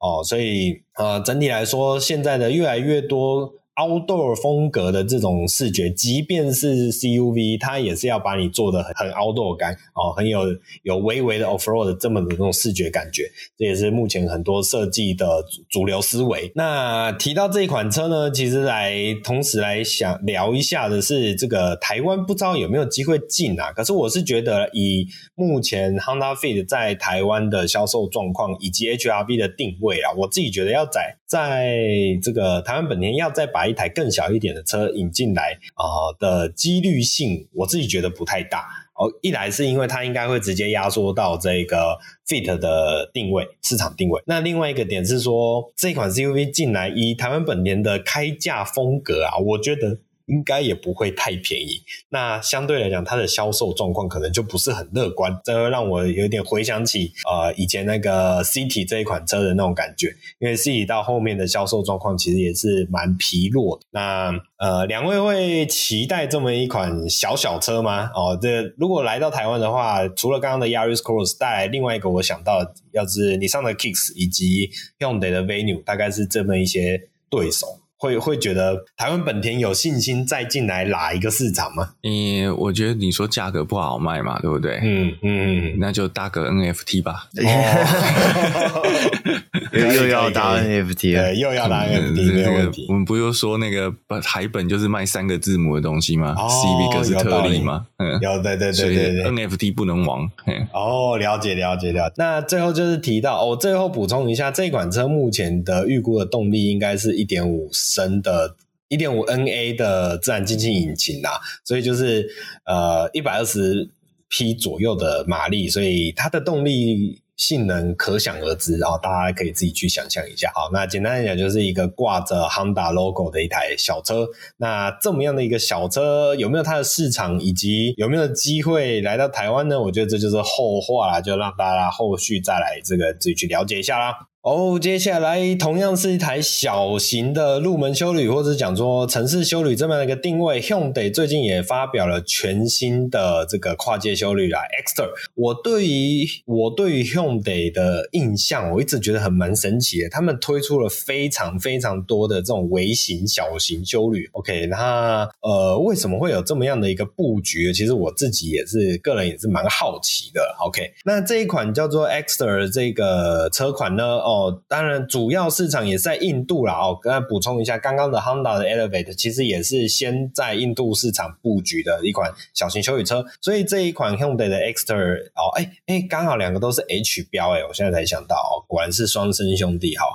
[0.00, 3.61] 哦，所以呃，整体来说，现在的越来越多。
[3.76, 10.42] Outdoor 风格的这种视觉，即便是 CUV，它也是要把你做的很很 outdoor 感哦，很有
[10.82, 16.52] 有微微的 offroad 这么的这种视觉感觉，这也是目前很多设计的主流思维。
[16.54, 23.72] 那提到这一款车呢，其实来同时来想聊一下的是这个台湾不知道有没有机会进啊？
[23.72, 31.78] 可是我是觉得以目前 Honda Fit 在台湾的销售状况以及 HRV 的定位啊，我自己觉得要在在
[32.22, 38.66] 这个台湾本田要再把把一台更小一点的车引进来啊、的几率性，我自己觉得不太大。
[38.94, 41.96] 哦，一来是因为它应该会直接压缩到这个
[42.26, 44.20] Fit 的定位市场定位。
[44.26, 49.98] 那另外一个点是说，这款 CUV 进来，以台湾本田的开价风格啊，我觉得。
[50.32, 63.84] 应该也不会太便宜，那相对来讲，它的销售状况可能就不是很乐观，这会让我有点回想起呃以前那个 City 这一款车的那种感觉，因为 City 到后面的销售状况其实也是蛮疲弱的。
[63.90, 68.10] 那呃，两位会期待这么一款小小车吗？
[68.14, 77.81] 哦，这如果来到台湾的话，除了刚刚的 Yaris Cross，带来另外一个我想到，要是你上的 Kicks 以及 Hyundai 的 Venue，大概是这么一些对手。
[78.02, 81.90] 会会觉得台湾本田有信心再进来哪一个市场吗？
[82.02, 84.80] 嗯，我觉得你说价格不好卖嘛，对不对？
[84.82, 87.28] 嗯嗯，那就搭个 NFT 吧。
[87.36, 88.82] 哦、
[89.80, 92.86] 又又要搭 NFT 了，对，又要搭 NFT，没有问题。
[92.88, 97.86] 我们不又说那个台本就是卖三个字母的东西吗、哦、？CB 哥是特例吗？
[97.98, 100.30] 嗯，有对对对对对，，NFT 不能亡。
[100.72, 102.14] 哦，了解了解了解。
[102.18, 107.70] 那最后就是提到，我、哦、最后补充一下，这款车目前的预估的动力应该是一点五。
[107.72, 108.56] 升的
[108.88, 112.28] 一点五 NA 的自然进气引擎啊，所以就是
[112.66, 113.88] 呃一百二十
[114.28, 120.48] 匹左右的马力，所以它的动力性能可想而知，然后大家可以自己去想象一下。
[120.54, 124.28] 好，那简单来讲，就是一个挂着 Honda logo 的一台小车。
[124.58, 129.80] 那这么样的一个小车，有没有它的市场，以及有没有机会来到台湾呢？
[129.80, 134.14] 我觉得这就是后话啦，就让大家后续再来这个自己去了解一下啦。
[134.42, 140.60] 哦，接下来同样是一台小型的入门休旅，或者讲说城市休旅这么样一个定位。
[140.60, 145.10] Hyundai 最近也发表了全新的这个跨界休旅啦，Exter。
[145.36, 150.08] 我对于我对于 Hyundai 的印象，我一直觉得很蛮神奇的。
[150.08, 154.28] 他们推出了非常非常多的这种微型、小型休旅。
[154.32, 157.72] OK，那呃，为什么会有这么样的一个布局？
[157.72, 160.42] 其实我自己也是个人也是蛮好奇的。
[160.66, 164.31] OK，那这一款叫做 Exter 这个车款呢？
[164.32, 166.74] 哦当然，主要市场也是在印度啦。
[166.74, 173.24] 哦，跟大家补充一下，刚刚的 Honda 的 Elevate 其实也是先在印度市场布局的一款小型休旅车。
[173.40, 180.06] 所以这一款 Hyundai 的 Exter 哦，哎哎，刚好两个都是 H 标，哎，我现在才想到，哦，果然是双生兄弟哈。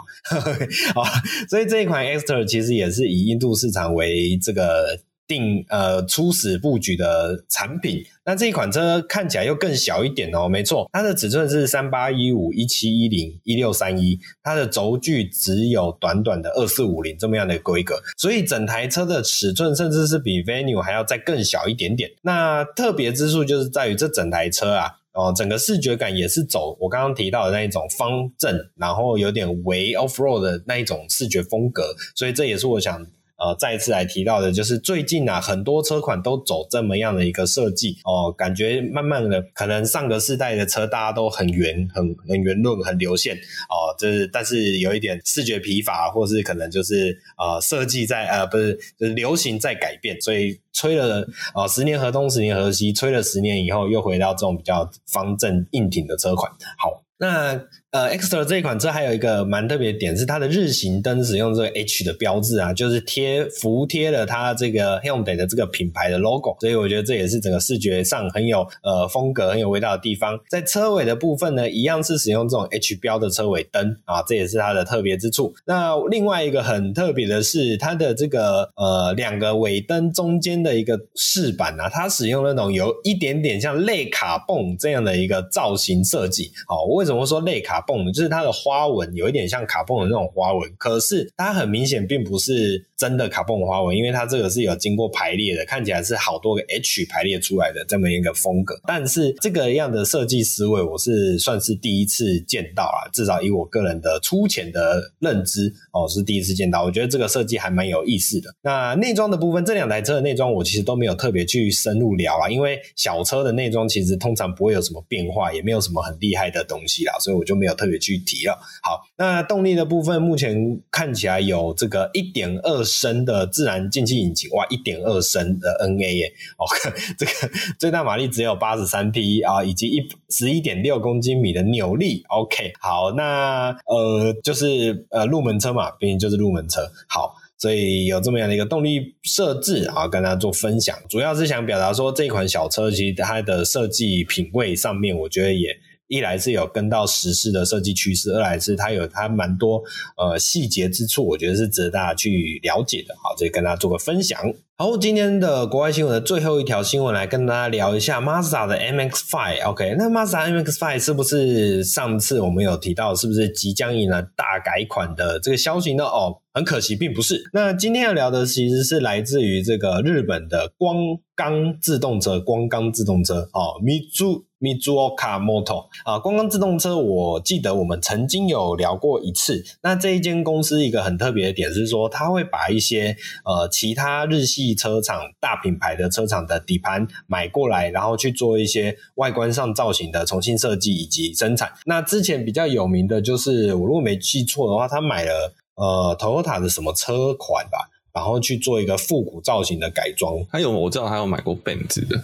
[0.95, 1.03] 好，
[1.49, 4.99] 所以这一款 Exter 其实也是以印度市场为这个。
[5.27, 22.09] 定呃初始布局的产品，那这一款车看起来又更小一点哦，没错，它的尺寸是三八一五一七一零一六三一，它的轴距只有短短的二四五零这么样的规格，所以整台车的尺寸甚至是比 Venue 还要再更小一点点。
[22.21, 33.05] 那特别之处就是在于这整台车啊，哦，整个视觉感也是走我刚刚提到的那一种方正，然后有点微 off road 的那一种视觉风格，所以这也是我想。
[33.37, 57.03] 呃，再次来提到的，就是最近啊，很多车款都走这么样的一个设计哦，感觉慢慢的，可能上个世代的车大家都很圆、很很圆润、很流线哦，就是但是有一点视觉疲乏，或是可能就是呃设计在呃不是就是流行在改变，所以吹了啊、十年河东十年河西，吹了十年以后又回到这种比较方正硬挺的车款，好。
[57.19, 57.59] 那
[57.91, 70.37] 呃，Exter 这一款车还有一个蛮特别的点是它的日行灯使用这个 H 的标志啊，就是贴服贴了它这个 Hyundai 的这个品牌的 logo，所以我觉得这也是整个视觉上很有呃风格、很有味道的地方。
[70.49, 75.53] 在车尾的部分呢，一样是使用这种 H 标的车尾灯啊，这也是它的特别之处。
[75.65, 88.11] 那另外一个很特别的是它的这个呃两个尾灯中间的一个饰板啊，它使用那种有一点点像类卡泵这样的一个造型设计，好，为什么说类卡蹦？
[88.13, 98.79] 就是它的花纹有一点像卡蹦的那种花纹，可是它很明显并不是真的卡蹦花纹，因为它这个是有经过排列的，看起来是好多个 H 排列出来的这么一个风格。
[98.85, 106.83] 但是这个样的设计思维，我是算是第一次见到啊，至少以我个人的粗浅的认知哦，是第一次见到。
[106.83, 108.49] 我觉得这个设计还蛮有意思的。
[108.61, 117.13] 那内装的部分，这两台车的内装我其实都没有特别去深入聊啊，因为小车的内装其实通常不会有什么变化，也没有什么很厉害的东西啦。
[117.19, 118.57] 所以我就没有特别去提了。
[118.81, 126.65] 好，那动力的部分目前看起来有这个一点二升的自然进气引擎，哇，一点二升的 NA 耶，哦，
[127.17, 127.31] 这个
[127.79, 132.23] 最大马力只有八十三匹啊，以及一十一点六公斤米的扭力。
[132.29, 136.89] OK，好，那呃就是呃入门车嘛，毕竟就是入门车。
[137.07, 145.69] 好，所以有这么样的一个动力设置啊，跟大家做分享，主要是想表达说，这款小车其实它的设计品味上面，我觉得也。
[146.07, 149.81] 一来是有跟到时事的设计趋势，二来是它有它蛮多
[150.15, 153.13] 呃细节之处，我觉得是值得大家去了解的。
[153.15, 154.39] 好，这跟大家做个分享。
[154.79, 159.65] 好，今天的国外新闻的最后一条新闻，来跟大家聊一下 Mazda 的 MX-5。
[159.69, 166.03] OK，那 Mazda MX-5 是不是上次我们有提到，是不是即将迎来大改款的这个消息呢？
[166.03, 167.49] 哦，很可惜，并不是。
[167.53, 170.95] 那今天要聊的其实是来自于这个日本的光
[171.35, 179.63] 冈自动车，光冈自动车哦，Mizu Mizuoka Motor 啊，光自动车，我记得我们曾经有聊过一次。
[179.81, 183.15] 那这一间公司一个很特别的点是说，它会把一些
[183.45, 191.71] 呃其他日系车厂大品牌的车厂的底盘买过来，然后去做一些外观上造型的重新设计以及生产。
[191.85, 200.43] 那之前比较有名的就是，我如果没记错的话，他买了呃 Toyota 的什么车款吧，然后去做一个复古造型的改装。
[200.51, 202.19] 还有我知道他有买过 Benz 的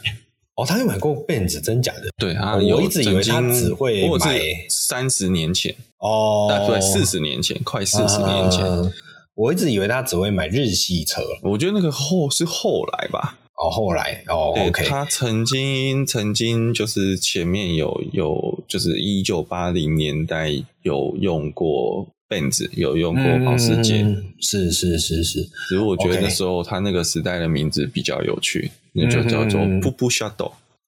[0.55, 2.09] 哦，他有买过 Benz，真假的？
[2.17, 4.39] 对啊，我一直以为他只会买
[4.69, 8.63] 三十年前哦，对，四十年前，快四十年前。
[8.65, 8.91] 呃
[9.35, 13.39] 我一直以为他只会买日系车，我觉得那个后是后来吧。
[13.57, 14.85] 哦，后来哦，OK。
[14.85, 20.51] 他曾经曾经就是前面有有就是一九八零年代
[20.83, 25.43] 有用过 Benz，有用过保时捷，嗯，是是是是。
[25.69, 30.09] 只是我觉得那时候他那个时代的名字比较有趣，那就叫做 Pupu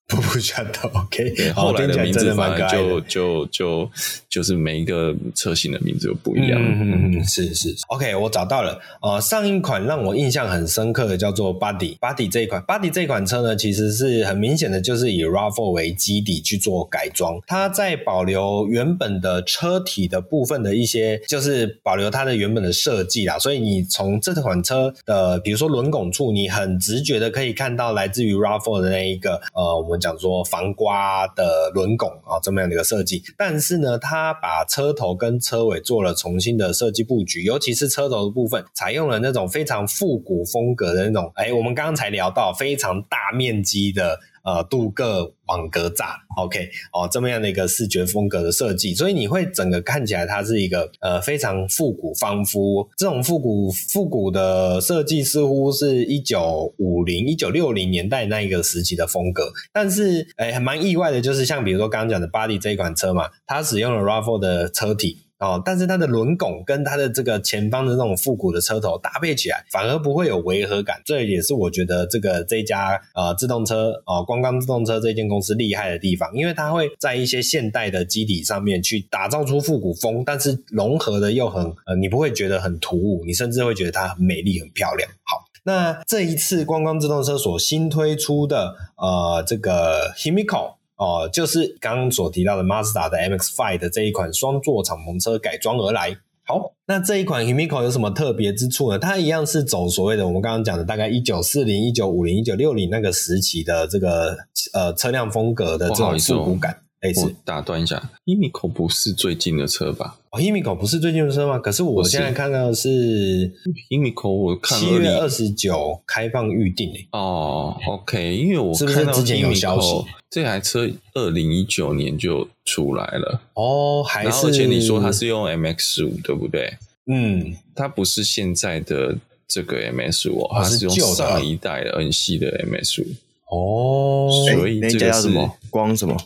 [0.08, 0.16] Shuttle。
[0.16, 3.90] 瀑布 Shuttle，OK，后来的名字反而就就就
[4.28, 6.60] 就是每一个车型的名字都不一样。
[6.62, 8.80] 嗯嗯嗯，是是，OK，我找到了。
[9.02, 23.36] 呃，上一款让我印象很深刻的叫做 Buddy Buddy 这一款 Buddy 这一款车呢，其实是很明显的就是以 RAV4 为基底去做改装，它在保留原本的车体的部分的一些，就是保留它的原本的设计啦。
[23.40, 29.95] 所以你从这款车的，比如说轮拱处，你很直觉的可以看到来自于 RAV4 的那一个，呃，我们。
[29.98, 44.18] 讲说防刮的轮拱啊，这么样的一个设计，但是呢，它把车头跟车尾做了重新的设计布局，尤其是车头的部分，采用了那种非常复古风格的那种，哎，我们刚刚才聊到非常大面积的。
[44.46, 45.04] 呃，镀铬
[45.46, 59.52] 网格栅，OK，哦，这么样的一个视觉风格的设计，所以你会整个看起来它是一个呃非常复古，仿佛这种复古复古的设计似乎是一九五零、一九六零年代那一个时期的风格。
[59.72, 65.25] 但是，哎，还蛮意外的，就是像比如说刚刚讲的 Buddy 这一款车嘛，它使用了 RAV4 的车体。
[65.38, 71.02] 哦，但是它的轮拱跟它的这个前方的那种复古的车头搭配起来，反而不会有违和感。
[71.04, 85.10] 这也是我觉得这个这家呃自动车哦、光刚自动车这间公司厉害的地方，因为它会在一些现代的基底上面去打造出复古风，但是融合的又很呃，你不会觉得很突兀，你甚至会觉得它很美丽、很漂亮。
[85.24, 90.76] 好，那这一次光光自动车所新推出的呃这个 Himiko。
[90.96, 96.16] 哦，就是刚刚所提到的 Mazda 的 MX-5 的这一款双座敞篷车改装而来。
[96.44, 98.98] 好，那这一款 Himiko 有什么特别之处呢？
[98.98, 104.36] 它一样是走所谓的我们刚刚讲的大概一九四零、一九五零、一九六零那个时期的这个
[104.72, 106.78] 呃车辆风格的这种复古感。
[107.00, 110.18] 哎，我打断一下，Himiko 不是最近的车吧？
[110.30, 111.58] 哦，Himiko 不是最近的车吗？
[111.58, 113.52] 可是我现在看到的是
[113.90, 117.06] Himiko，我看七月二十九开放预定诶。
[117.12, 120.04] 哦，OK，因为我是不是之前有消息？
[120.30, 126.72] 这台车二零一九年就出来了哦，还是而且你说它是用 MX 五对不对？
[127.06, 129.16] 嗯，它不是现在的
[129.46, 133.06] 这个 MS 五，它是用上一代的 N 系的 MS 五
[133.48, 136.16] 哦，所以这个叫什么光什么？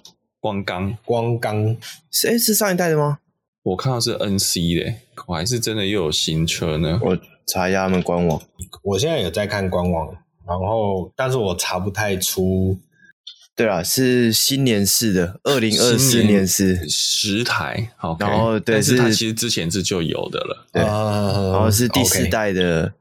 [0.40, 1.76] 光刚，光刚
[2.10, 3.18] 是诶是上一代的吗？
[3.62, 4.94] 我看到是 NC 的，
[5.26, 6.98] 我还是真的又有新车呢？
[7.02, 8.40] 我查一下他们官网，
[8.82, 10.16] 我现在有在看官网，
[10.46, 12.78] 然后但是我查不太出。
[13.54, 22.94] 对啊，是新年式的，二零二四年式十台，好，okay, 然后对，但是它其实之前是就有的了，对，然后是第四代的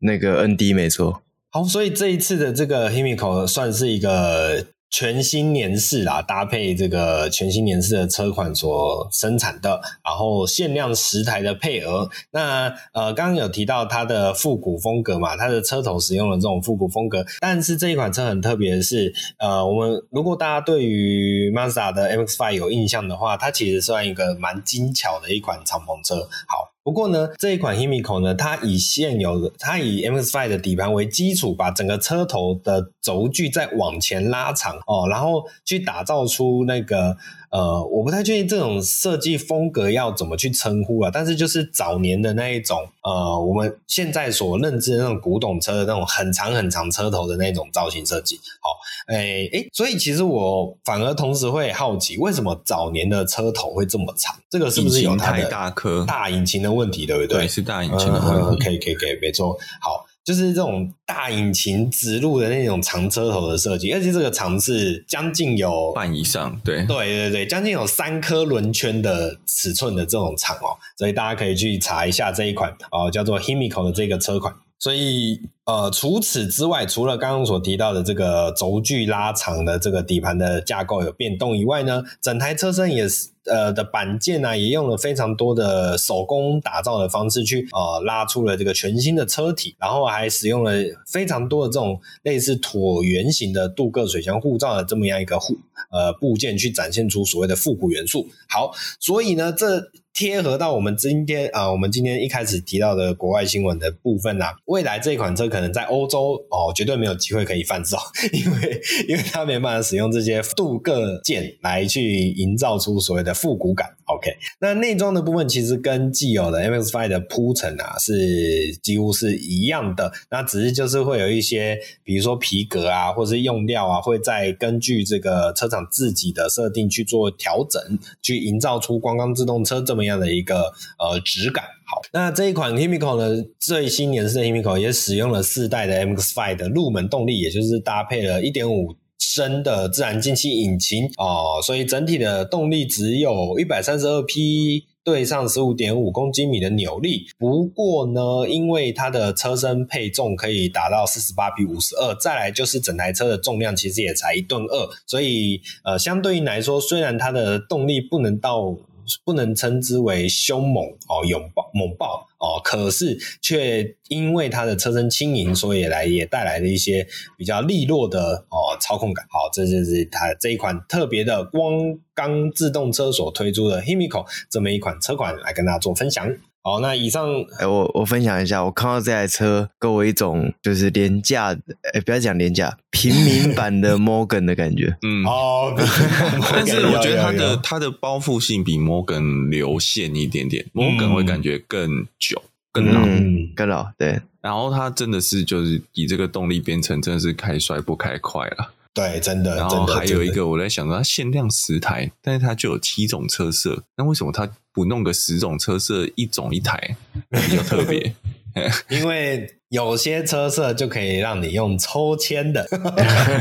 [0.00, 1.22] 那个 ND 没错。
[1.50, 4.66] 好，所以这一次的这个 Himiko 算是一个。
[4.92, 12.10] 全新年式啦，搭配这个全新年式的车款所生产的，然后限量十台的配额。
[12.30, 17.24] 那呃，刚刚有提到它的复古风格嘛，它的车头使用了这种复古风格。
[17.40, 26.28] 但是这一款车很特别的是，呃，我们如果大家对于 Mazda 的 MX-5 有印象的话，它其实算一个蛮精巧的一款敞篷车。
[26.46, 26.71] 好。
[26.84, 37.16] 不过呢，这一款 Himiko 呢，它以现有的，它以 MX-5 的底盘为基础，把整个车头的轴距再往前拉长哦，然后去打造出那个。
[37.52, 48.40] 呃，我不太确定这种设计风格要怎么去称呼啊，但是就是早年的那一种，呃，我们现在所认知的那种古董车的那种很长很长车头的那种造型设计。
[48.60, 48.70] 好，
[49.06, 54.34] 哎哎，所以其实我反而同时会好奇，为什么早年的车头会这么长？
[54.48, 57.40] 这个是不是有太大颗大引擎的问题，对不对？
[57.40, 58.64] 对，是大引擎的问题。
[58.64, 59.58] 可以可以可以，没错。
[59.78, 60.06] 好。
[60.24, 74.54] 就是这种大引擎直入的那种长车头的设计，而且这个长是将近有半以上，对对对对，将近有三颗轮圈的尺寸的这种长哦，所以大家可以去查一下这一款哦，叫做 Himiko 的这个车款。
[74.82, 83.30] 所以呃，除此之外，除了刚刚所提到的这个轴距拉长的这个底盘的架构有变动以外呢，整台车身也是。
[83.44, 90.72] 呃的板件呢、啊，也用了非常多的手工打造的方式去呃拉出了这个全新的车体，然后还使用了
[91.08, 95.56] 非常多的这种类似椭圆形的镀铬水箱护罩的这么样一个护
[95.90, 98.28] 呃部件，去展现出所谓的复古元素。
[98.48, 98.70] 好，
[99.00, 99.90] 所以呢这。
[100.14, 107.96] 贴合到我们今天啊，我们今天一开始提到的国外新闻的部分啊，未来这款车可能在欧洲哦，绝对没有机会可以贩售，
[108.30, 113.88] 因为因为它没办法使用这些镀铬件来去营造出所谓的复古感。
[114.04, 127.80] OK，那内装的部分其实跟既有的 MX-5 的铺陈啊是几乎是一样的，那只是就是会有一些，比如说皮革啊，或是用料啊，会再根据这个车厂自己的设定去做调整，
[128.20, 130.01] 去营造出光光自动车这么。
[130.04, 131.64] 样的一个呃质感。
[131.84, 144.86] 好，那这一款 Himiko 呢，最新年式的 Himiko 也使用了四代的 MX-5 的入门动力，也就是搭配了一点五升的自然进气引擎哦，所以整体的动力只有一百三十二匹。
[145.04, 158.76] 对上十五点五公斤米的扭力，不过呢，因为它的车身配重可以达到四十八比五十二，再来就是整台车的重量其实也才一吨二，所以呃，相对应来说，虽然它的动力不能到。
[159.24, 169.24] 不能称之为凶猛哦，勇爆猛爆哦，可是却因为它的车身轻盈，所以来也带来了一些比较利落的哦操控感。
[169.28, 176.28] 好，这就是它这一款特别的光钢自动车所推出的 Himiko 这么一款车款来跟大家做分享。
[176.64, 181.52] 好，那以上，哎、欸，我我分享一下，我看到这台车给我一种就是廉价，
[181.92, 184.96] 哎、欸，不要讲廉价，平民 版的 Morgan 的感觉。
[185.02, 192.40] 嗯，哦，但是我觉得它的它的包覆性比 Morgan 流线一点点，Morgan 会感觉更久、
[192.70, 193.90] 更老、嗯、更老。
[193.98, 198.72] 对，然后它真的是就是以这个动力编程，真的是开帅不开快了。
[198.94, 199.56] 对，真的。
[199.56, 206.96] 然后还有一个，我在想说，它限量十台，但是它就有七种车色，那为什么它不弄个十种车色，一种一台
[207.30, 208.14] 比较特别？
[208.90, 212.66] 因为有些车色就可以让你用抽签的，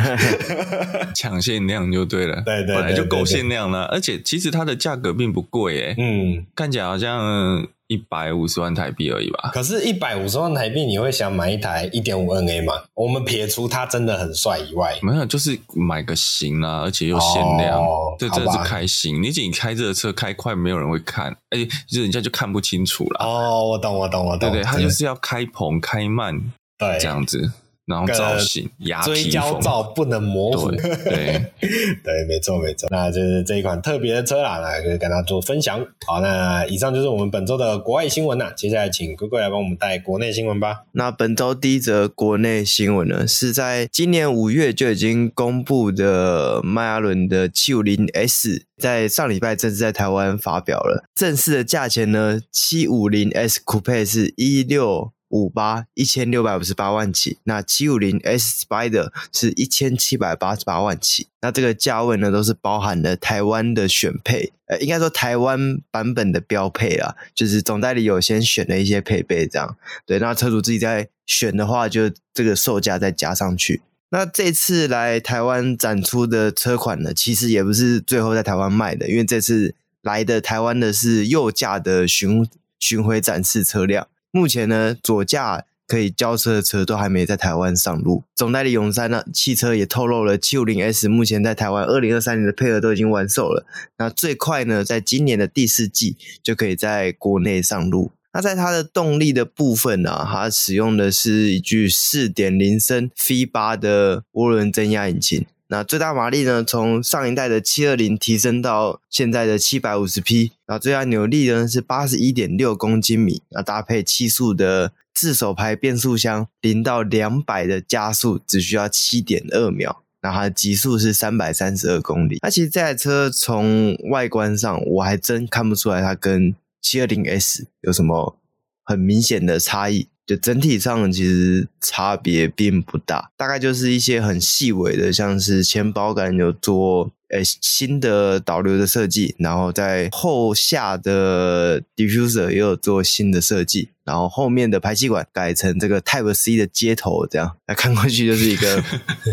[1.13, 2.41] 抢限量就对了。
[2.45, 7.67] 对对，对，本来就够限量了，而且其实它的价格并不贵，诶嗯，看起来好像。
[7.91, 9.49] 一百五十万台币而已吧。
[9.53, 12.73] 可是，一百五十万台币，你会想买一台一点五 NA 吗？
[12.93, 19.21] 我们撇除它真的很帅以外，没有，就是买个型啊，而且又限量，哦、这真的是开心。
[19.21, 23.25] 你仅开这个车开快，没有人会看，而且就是人家就看不清楚了。
[23.25, 24.49] 哦，我懂，我懂，我懂。
[24.49, 26.39] 对对，他就是要开棚开慢，
[26.77, 27.51] 对，这样子。
[27.85, 28.69] 然后造型，
[29.03, 30.71] 追焦照不能模糊。
[30.71, 31.49] 对对，
[32.03, 32.87] 对，没错没错。
[32.89, 35.85] 那就是这一款特别的车啦，来跟大家做分享。
[36.05, 38.53] 好，那以上就是我们本周的国外新闻啦。
[38.55, 40.83] 接下来请龟龟来帮我们带国内新闻吧。
[40.93, 51.03] 那本周第一则国内新闻呢，是在今年五月就已经公布的迈阿伦的七五零 S，在上礼拜正式在台湾发表了。
[51.15, 55.11] 正式的价钱呢，七五零 S Coupe 是一六。
[55.31, 73.81] 五八一千六百五十八万起，那七五零 S Spider 是一千七百八十八万起，那这个价位呢都是包含了台湾的选配，呃，应该说台湾版本的标配啦，就是总代理有先选了一些配备这样，对，那车主自己在选的话，就这个售价再加上去。
[74.09, 82.45] 那这次来台湾展出的车款呢，其实也不是最后在台湾卖的，因为这次来的台湾的是右驾的巡
[82.77, 84.09] 巡回展示车辆。
[84.31, 88.23] 目前呢，左驾可以交车的车都还没在台湾上路。
[88.33, 93.65] 总代理永山呢，汽车也透露了七五零 S 目前在台湾二零二三年的配额都已经完售了。
[93.97, 98.13] 那最快呢，在今年的第四季就可以在国内上路。
[98.33, 105.45] 那在它的动力的部分呢，它使用的是一具四点零升 V 八的涡轮增压引擎。
[105.71, 122.39] 那最大马力呢，从上一代的七二零提升到现在的七百五十匹，然后最大扭力呢是八十一点六公斤米，那搭配七速的自手排变速箱，零到两百的加速只需要七点二秒，那它的极速是三百三十二公里。
[122.41, 128.37] 那其实这台车从外观上，我还真看不出来它跟七二零 S 有什么
[128.83, 130.09] 很明显的差异。
[130.25, 148.83] 就整体上其实差别并不大，大概就是一些很细微的，像是前包杆有做诶新的导流的设计，然后在后下的 diffuser 也有做新的设计，然后后面的排气管改成这个 Type C 的接头，这样那看过去就是一个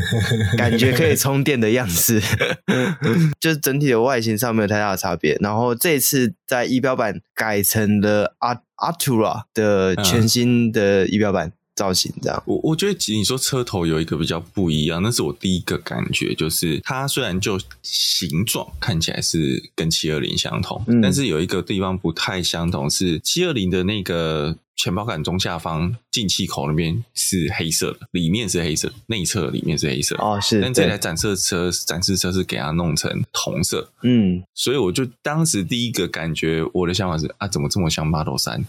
[0.57, 2.21] 感觉可以充电的样子，
[3.39, 5.37] 就是整体的外形上没有太大的差别。
[5.41, 8.63] 然后这次在仪表板改成了啊。
[8.79, 12.43] Artura 的全新的仪表板造型，这样。
[12.47, 24.57] 我我觉得其实，你说车头有一个比较不一样，那是我第一个感觉，就是它虽然就形状看起来是跟七二零相同，嗯，但是有一个地方不太相同，是七二零的那个。
[24.79, 30.15] 前包杆中下方进气口那边是黑色的，里面是黑色，内侧里面是黑色。
[30.19, 30.61] 哦，是。
[30.61, 33.91] 但这台展示车展示车是给它弄成铜色。
[34.05, 38.65] 嗯，所以我就当时第一个感觉，我的想法是啊，怎么这么像 Model 3？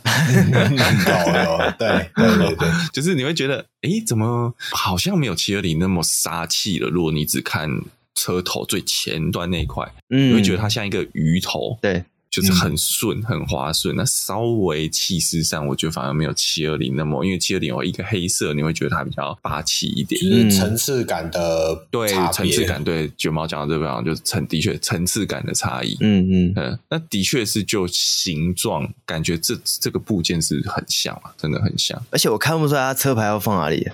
[1.77, 6.89] 对对对对， 就是你会觉得，诶，怎么好像没有七二零那么杀气了？
[6.89, 7.69] 如果你只看
[8.15, 11.77] 车头最前端那一块，嗯，你会觉得它像一个鱼头。
[11.79, 12.03] 对。
[12.29, 26.53] 就是很顺、很滑顺，那稍微气势上，我觉得反而没有七二零那么，因为七二零有一个黑色，你会觉得它比较霸气一点，就是层次感的对层次感，对卷毛讲的这个就是层的确层次感的差异，嗯嗯。
[26.55, 33.87] 嗯，那的确是就形状感觉这这个部件是很像啊，真的很像，而且我看不出来它车牌要放哪里。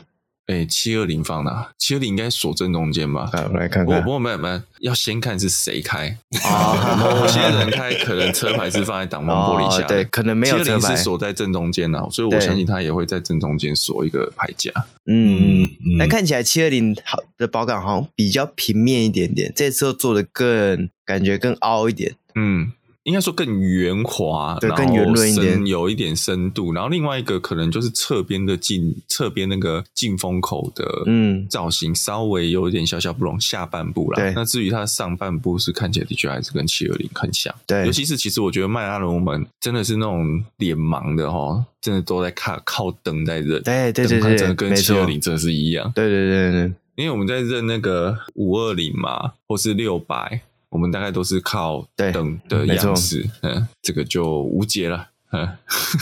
[0.47, 1.71] 哎，七二零放哪？
[1.77, 3.29] 七二零应该锁正中间吧？
[3.33, 4.03] 来，我来看看。
[4.03, 6.97] 不不，没有没有，要先看是谁开啊。
[6.99, 14.71] 某 些人开，可能车牌是放在挡风玻璃下，对，可能没有车牌是锁在正中间呢，所以我相信他也会在正中间锁一个牌架。
[15.07, 22.13] 嗯嗯，但看起来七二零好的保杆好像比较平面一点点，这次做的更感觉更凹一点。
[22.35, 22.71] 嗯。
[23.05, 26.73] 应该说更圆滑，对，更圆润一点，有一点深度。
[26.73, 34.19] 然后另外一个可能就是侧边的进侧边那个进风口的嗯造型稍微有一点小小不同，下半部啦。
[34.19, 37.53] 对，那至于它上半部是看起来的确还是跟七二零很像。
[37.67, 43.61] 对，尤其是其实我觉得迈阿伦我们真的是那种脸盲的哈，真的都在靠靠灯在认。
[43.61, 45.91] 对对对对，真的跟七二零真的是一样。
[45.93, 50.41] 对对对对，因为我们在认那个五二零嘛，或是六百。
[50.75, 55.47] 我们大概都是靠灯的样式，嗯，这个就无解了，嗯，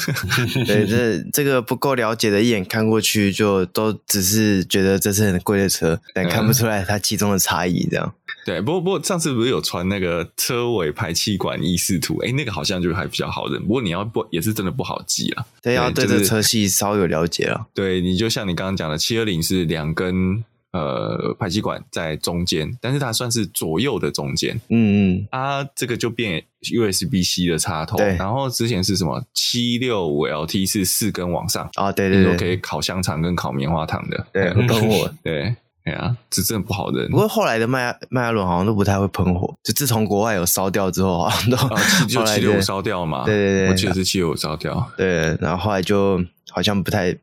[0.66, 8.16] 对，这这个不够了解的，一眼看过去就都只是觉得这是很贵的车，但看不出来它其中的差异，这样。
[8.48, 17.68] 对，不过不过上次不是有传那个车尾排气管意识图，哎，那个好像就还比较好认，不过你要不也是真的不好记啊，对，要对这车系稍有了解了。
[17.76, 20.44] 对，你就像你刚刚讲的，七二零是两根。
[20.74, 24.60] 呃，排气管在中间，但是它算是左右的中间。
[24.70, 27.96] 嗯嗯，啊，这个就变 USB C 的插头。
[27.96, 29.24] 对，然后之前是什么？
[29.36, 31.70] 七六五 LT 是四根往上。
[31.76, 34.26] 啊，对对对，可以烤香肠跟烤棉花糖的。
[34.34, 35.14] 对，会喷火。
[35.22, 35.56] 对，
[35.86, 37.08] 对啊，这真的不好认。
[37.12, 43.24] 不过后来的迈阿迈阿伦好像都不太会喷火，就自从国外有烧掉之后，好像都啊，就七六五烧掉嘛。
[43.26, 44.92] 对对对，我记得是七六五烧掉。
[44.98, 46.20] 对，然后后来就
[46.50, 47.16] 好像不太。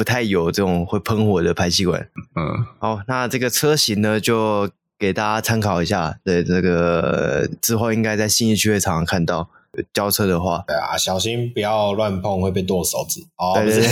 [0.00, 6.16] 不太有这种会喷火的排气管，嗯，好，那这个车型呢，就给大家参考一下。
[6.24, 9.50] 对，这个之后应该在信义区会常常看到。
[9.92, 13.20] 交车的话，对啊，小心不要乱碰，会被剁手指。
[13.36, 13.90] 哦，对对对，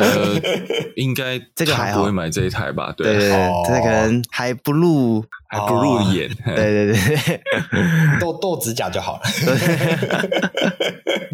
[0.00, 0.40] 呃，
[0.96, 2.92] 应该 这个还不会买这一台吧？
[2.96, 6.28] 对对对，这可能还不入还不入眼。
[6.44, 7.40] 对对对，
[8.18, 9.22] 剁剁指甲就好了。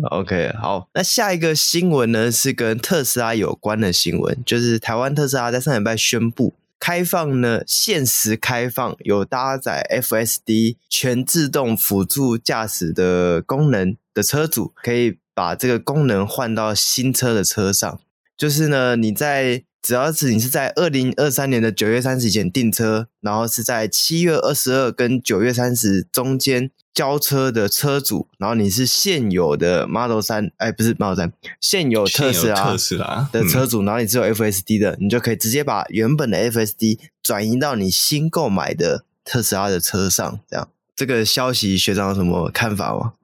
[0.11, 6.53] OK，好，那下一个新闻呢，是跟特斯拉有关的新闻，就是台湾特斯拉在上礼拜宣布。
[6.79, 18.01] 开放呢，限时开放有搭载 FSD 全自动辅助驾驶的功能的车主，可以把这个功能换到新车的车上。
[18.37, 26.71] 就是呢，你在只要是你是在二零二三年的九月三十前订车，然后是在七月二十二跟九月三十中间。
[26.95, 40.41] 交车的车主，然后你是现有的 Model 三哎，不是 Model 三现有特斯拉特斯拉的车主，然后你只有 FSD 的，你就可以直接把原本的 FSD 转移到你新购买的特斯拉的车上。
[40.49, 43.15] 这样，这个消息学长有什么看法吗？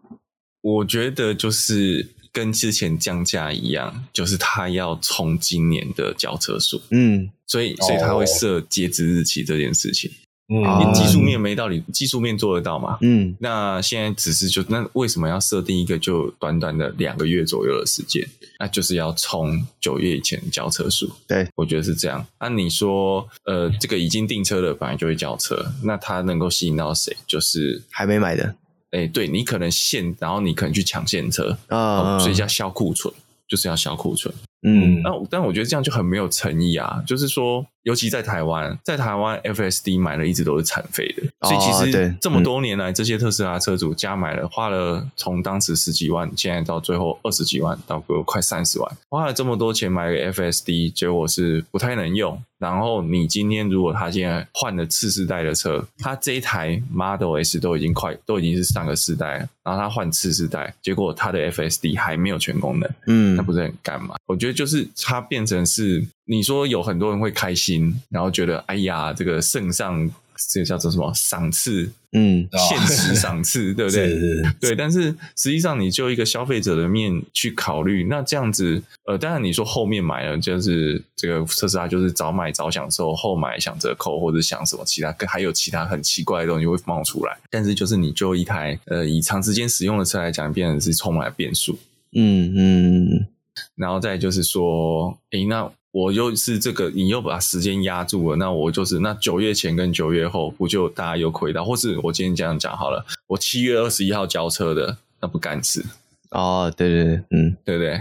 [0.62, 10.10] 我觉得就是跟之前降价一样，就是他要冲今年的交车数，嗯，所以所以他会设截止日期这件事情。
[10.52, 12.98] 嗯，你技术面没道理，技术面做得到嘛？
[13.02, 18.28] 嗯，那现在只是就那为什么要设定一个就短短的两个月左右的时间？
[18.58, 21.08] 那就是要冲九月以前交车数。
[21.28, 22.26] 对，我觉得是这样。
[22.38, 27.16] 按、啊、你说，呃，这个已经订车的本来就会交车，那他能够吸引到谁？
[27.28, 28.56] 就是还没买的。
[28.90, 33.14] 哎，对你可能现，然后你可能去抢现车啊、嗯，所以叫销库存，
[33.46, 34.34] 就是要销库存。
[34.62, 37.02] 嗯，那但我觉得这样就很没有诚意啊！
[37.06, 52.40] 就是说，尤其在台湾，在台湾 FSD 买了一直都是残废的，所以其实这么多年来，这些特斯拉车主加买了，花了从当时十几万，现在到最后二十几万，到快三十万，花了这么多钱买个 FSD，结果是不太能用。
[52.58, 64.16] 然后你今天如果他现在换了次世代的车，他这一台 Model S 都已经快都已经是上个世代了，然后他换次世代，结果他的 FSD 还没有全功能，嗯，那不是很干嘛？
[64.26, 64.50] 我觉得。
[64.60, 70.08] 就是它变成是你说有很多人会开心，然后觉得哎呀，这个圣上
[70.52, 74.16] 这个叫做什么赏赐，嗯，现实赏赐， 对不对？
[74.60, 87.36] 对，但是实际上你就一个消费者的面去考虑，那这样子，呃，当然你说后面买了就是这个特斯拉就是早买早享受，后买享折扣或者想什么其他，还有其他很奇怪的东西会冒出来。
[87.50, 91.76] 但是就是你就一台呃以长时间使用的车来讲，变成是充满了变数。
[92.14, 93.26] 嗯嗯。
[93.74, 101.64] 然后再就是说，诶，那我又是这个，你又把时间压住了，那我就是那九月前跟九月后，不就大家又亏到？
[101.64, 105.84] 或是我今天这样讲好了，我七月二十一号交车的，那不干事
[106.30, 108.00] 哦，对对对，嗯，对不对？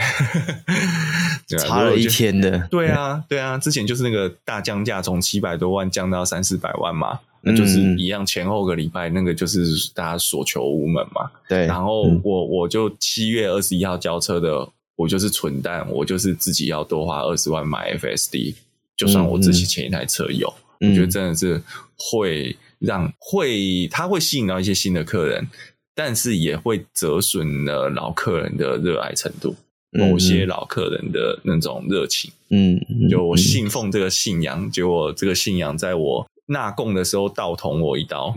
[1.48, 9.64] 对差了一天的，对啊，对啊，之前就是那个大降价，从七百多万降到三四百万嘛，那就是一样，前后个礼拜那个就是
[9.94, 11.30] 大家所求无门嘛。
[11.48, 14.68] 对，然后我我就七月二十一号交车的。
[15.00, 18.54] 我就是蠢蛋，我就是自己要多花二十万买 FSD，
[18.98, 21.62] 就算我自己前一台车有，嗯、我觉得真的是
[21.96, 25.48] 会让会它会吸引到一些新的客人，
[25.94, 29.56] 但是也会折损了老客人的热爱程度，
[29.92, 32.30] 某些老客人的那种热情。
[32.50, 32.78] 嗯，
[33.08, 38.34] 就我信奉这个信仰，结果这个信仰在我纳贡的时候倒捅我一刀。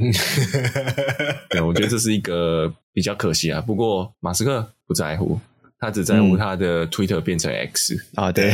[1.49, 3.59] 对，我觉得这是一个比较可惜啊。
[3.59, 5.37] 不过马斯克不在乎。
[5.83, 8.49] 他只在乎他的 Twitter 变成 X、嗯、啊，对，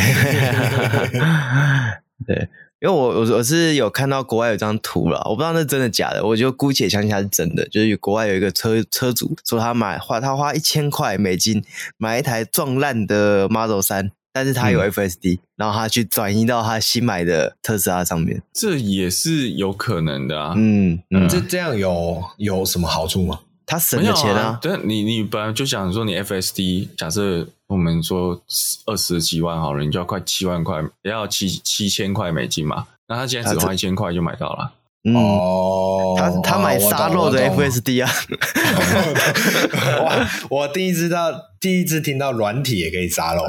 [2.25, 2.49] 对，
[2.82, 7.67] 因为我我我是有看到国外有张图了，我不知道那真的假的，我就姑且相信它是真的。
[7.69, 11.63] 就是国外有一个车车主说他买花他花一千块美金
[11.97, 20.53] 买一台撞烂的 Model 三但是他有 FSD，、嗯、然后他去转移到他新买的特斯拉上面，这也是有可能的啊。
[20.57, 21.30] 嗯，嗯。
[21.30, 23.41] 这这样有有什么好处吗？
[23.70, 28.41] 他省了钱啊，啊对，你你本来就想说你 FSD，假设我们说
[28.88, 32.88] 二十几万好了，你就要快七万块，也要七七千块美金嘛。
[33.07, 34.72] 那他现在只花一千块就买到了。
[35.15, 38.11] 哦，他他买沙漏的 FSD 啊。
[40.03, 43.43] 哇，我第一次到第一次听到软体也可以沙漏，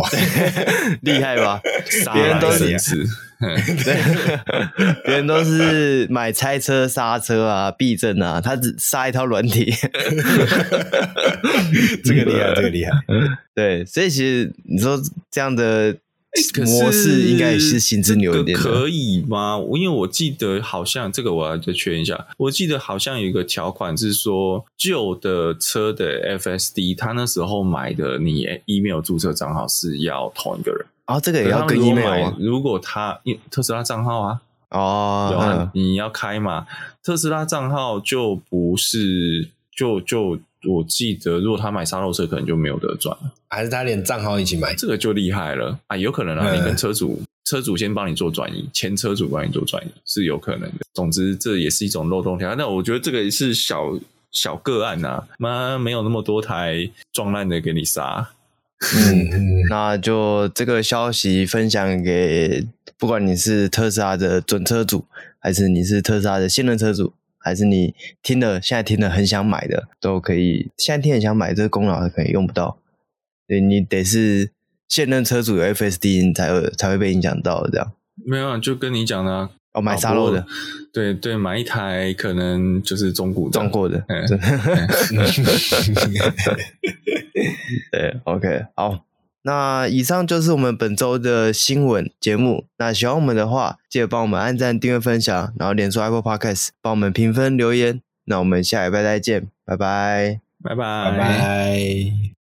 [1.00, 1.60] 厉害吧？
[2.12, 3.08] 别人都是。
[3.40, 3.96] 对，
[5.04, 9.72] 别人都是买拆车、刹车啊、避震啊，他只杀一套软体，
[12.04, 12.90] 这个厉害，这个厉害。
[13.54, 15.96] 对，所以其实你说这样的
[16.66, 19.58] 模式应该也是行之有年，可以吗？
[19.74, 30.84] 因为我记得好像这个我要再确认一下，我记得好像有一个条款是说，旧的车的 FSD，他那时候买的，你 email 注册账号是要同一个人。
[31.10, 36.68] 然后、哦、这个也要跟 email 如果他特斯拉账号啊，哦，有啊，你要开嘛？
[37.02, 40.38] 特斯拉账号就不是，就就
[40.68, 43.32] 我记得，如果他买沙漏车，可能就没有得赚了。
[43.48, 44.72] 还是他连账号一起买？
[44.76, 45.96] 这个就厉害了啊！
[45.96, 50.86] 有可能啊，你跟车主，车主先帮你做转移，前车主帮你做转移是有可能的。
[50.94, 52.54] 总之，这也是一种漏洞条。
[52.54, 53.98] 那我觉得这个是小
[54.30, 58.30] 小个案啊，妈没有那么多台撞烂的给你杀。
[58.80, 62.66] 嗯，那就这个消息分享给
[62.98, 65.04] 不管你是特斯拉的准车主，
[65.38, 70.70] 还是你是特斯拉的现任车主，还是你听了现在听了很想买的，都可以。
[70.78, 72.78] 现在听很想买这个功能，可以用不到，
[73.46, 74.50] 对，你得是
[74.88, 77.92] 现任车主有 FSD 你才会才会被影响到这样。
[78.24, 79.50] 没有，啊就跟你讲的、啊。
[79.72, 80.44] 哦，买沙漏的，
[80.92, 84.26] 对对，买一台可能就是中古撞过的，嗯、
[87.92, 89.04] 对，OK，好，
[89.42, 92.64] 那以上就是我们本周的新闻节目。
[92.78, 98.02] 那喜欢我们的话，记得帮我们按赞、订阅、分享，然后点出 Apple Podcast 帮我们评分留言。
[98.24, 102.39] 那我们下礼拜再见，拜拜，拜拜，拜拜。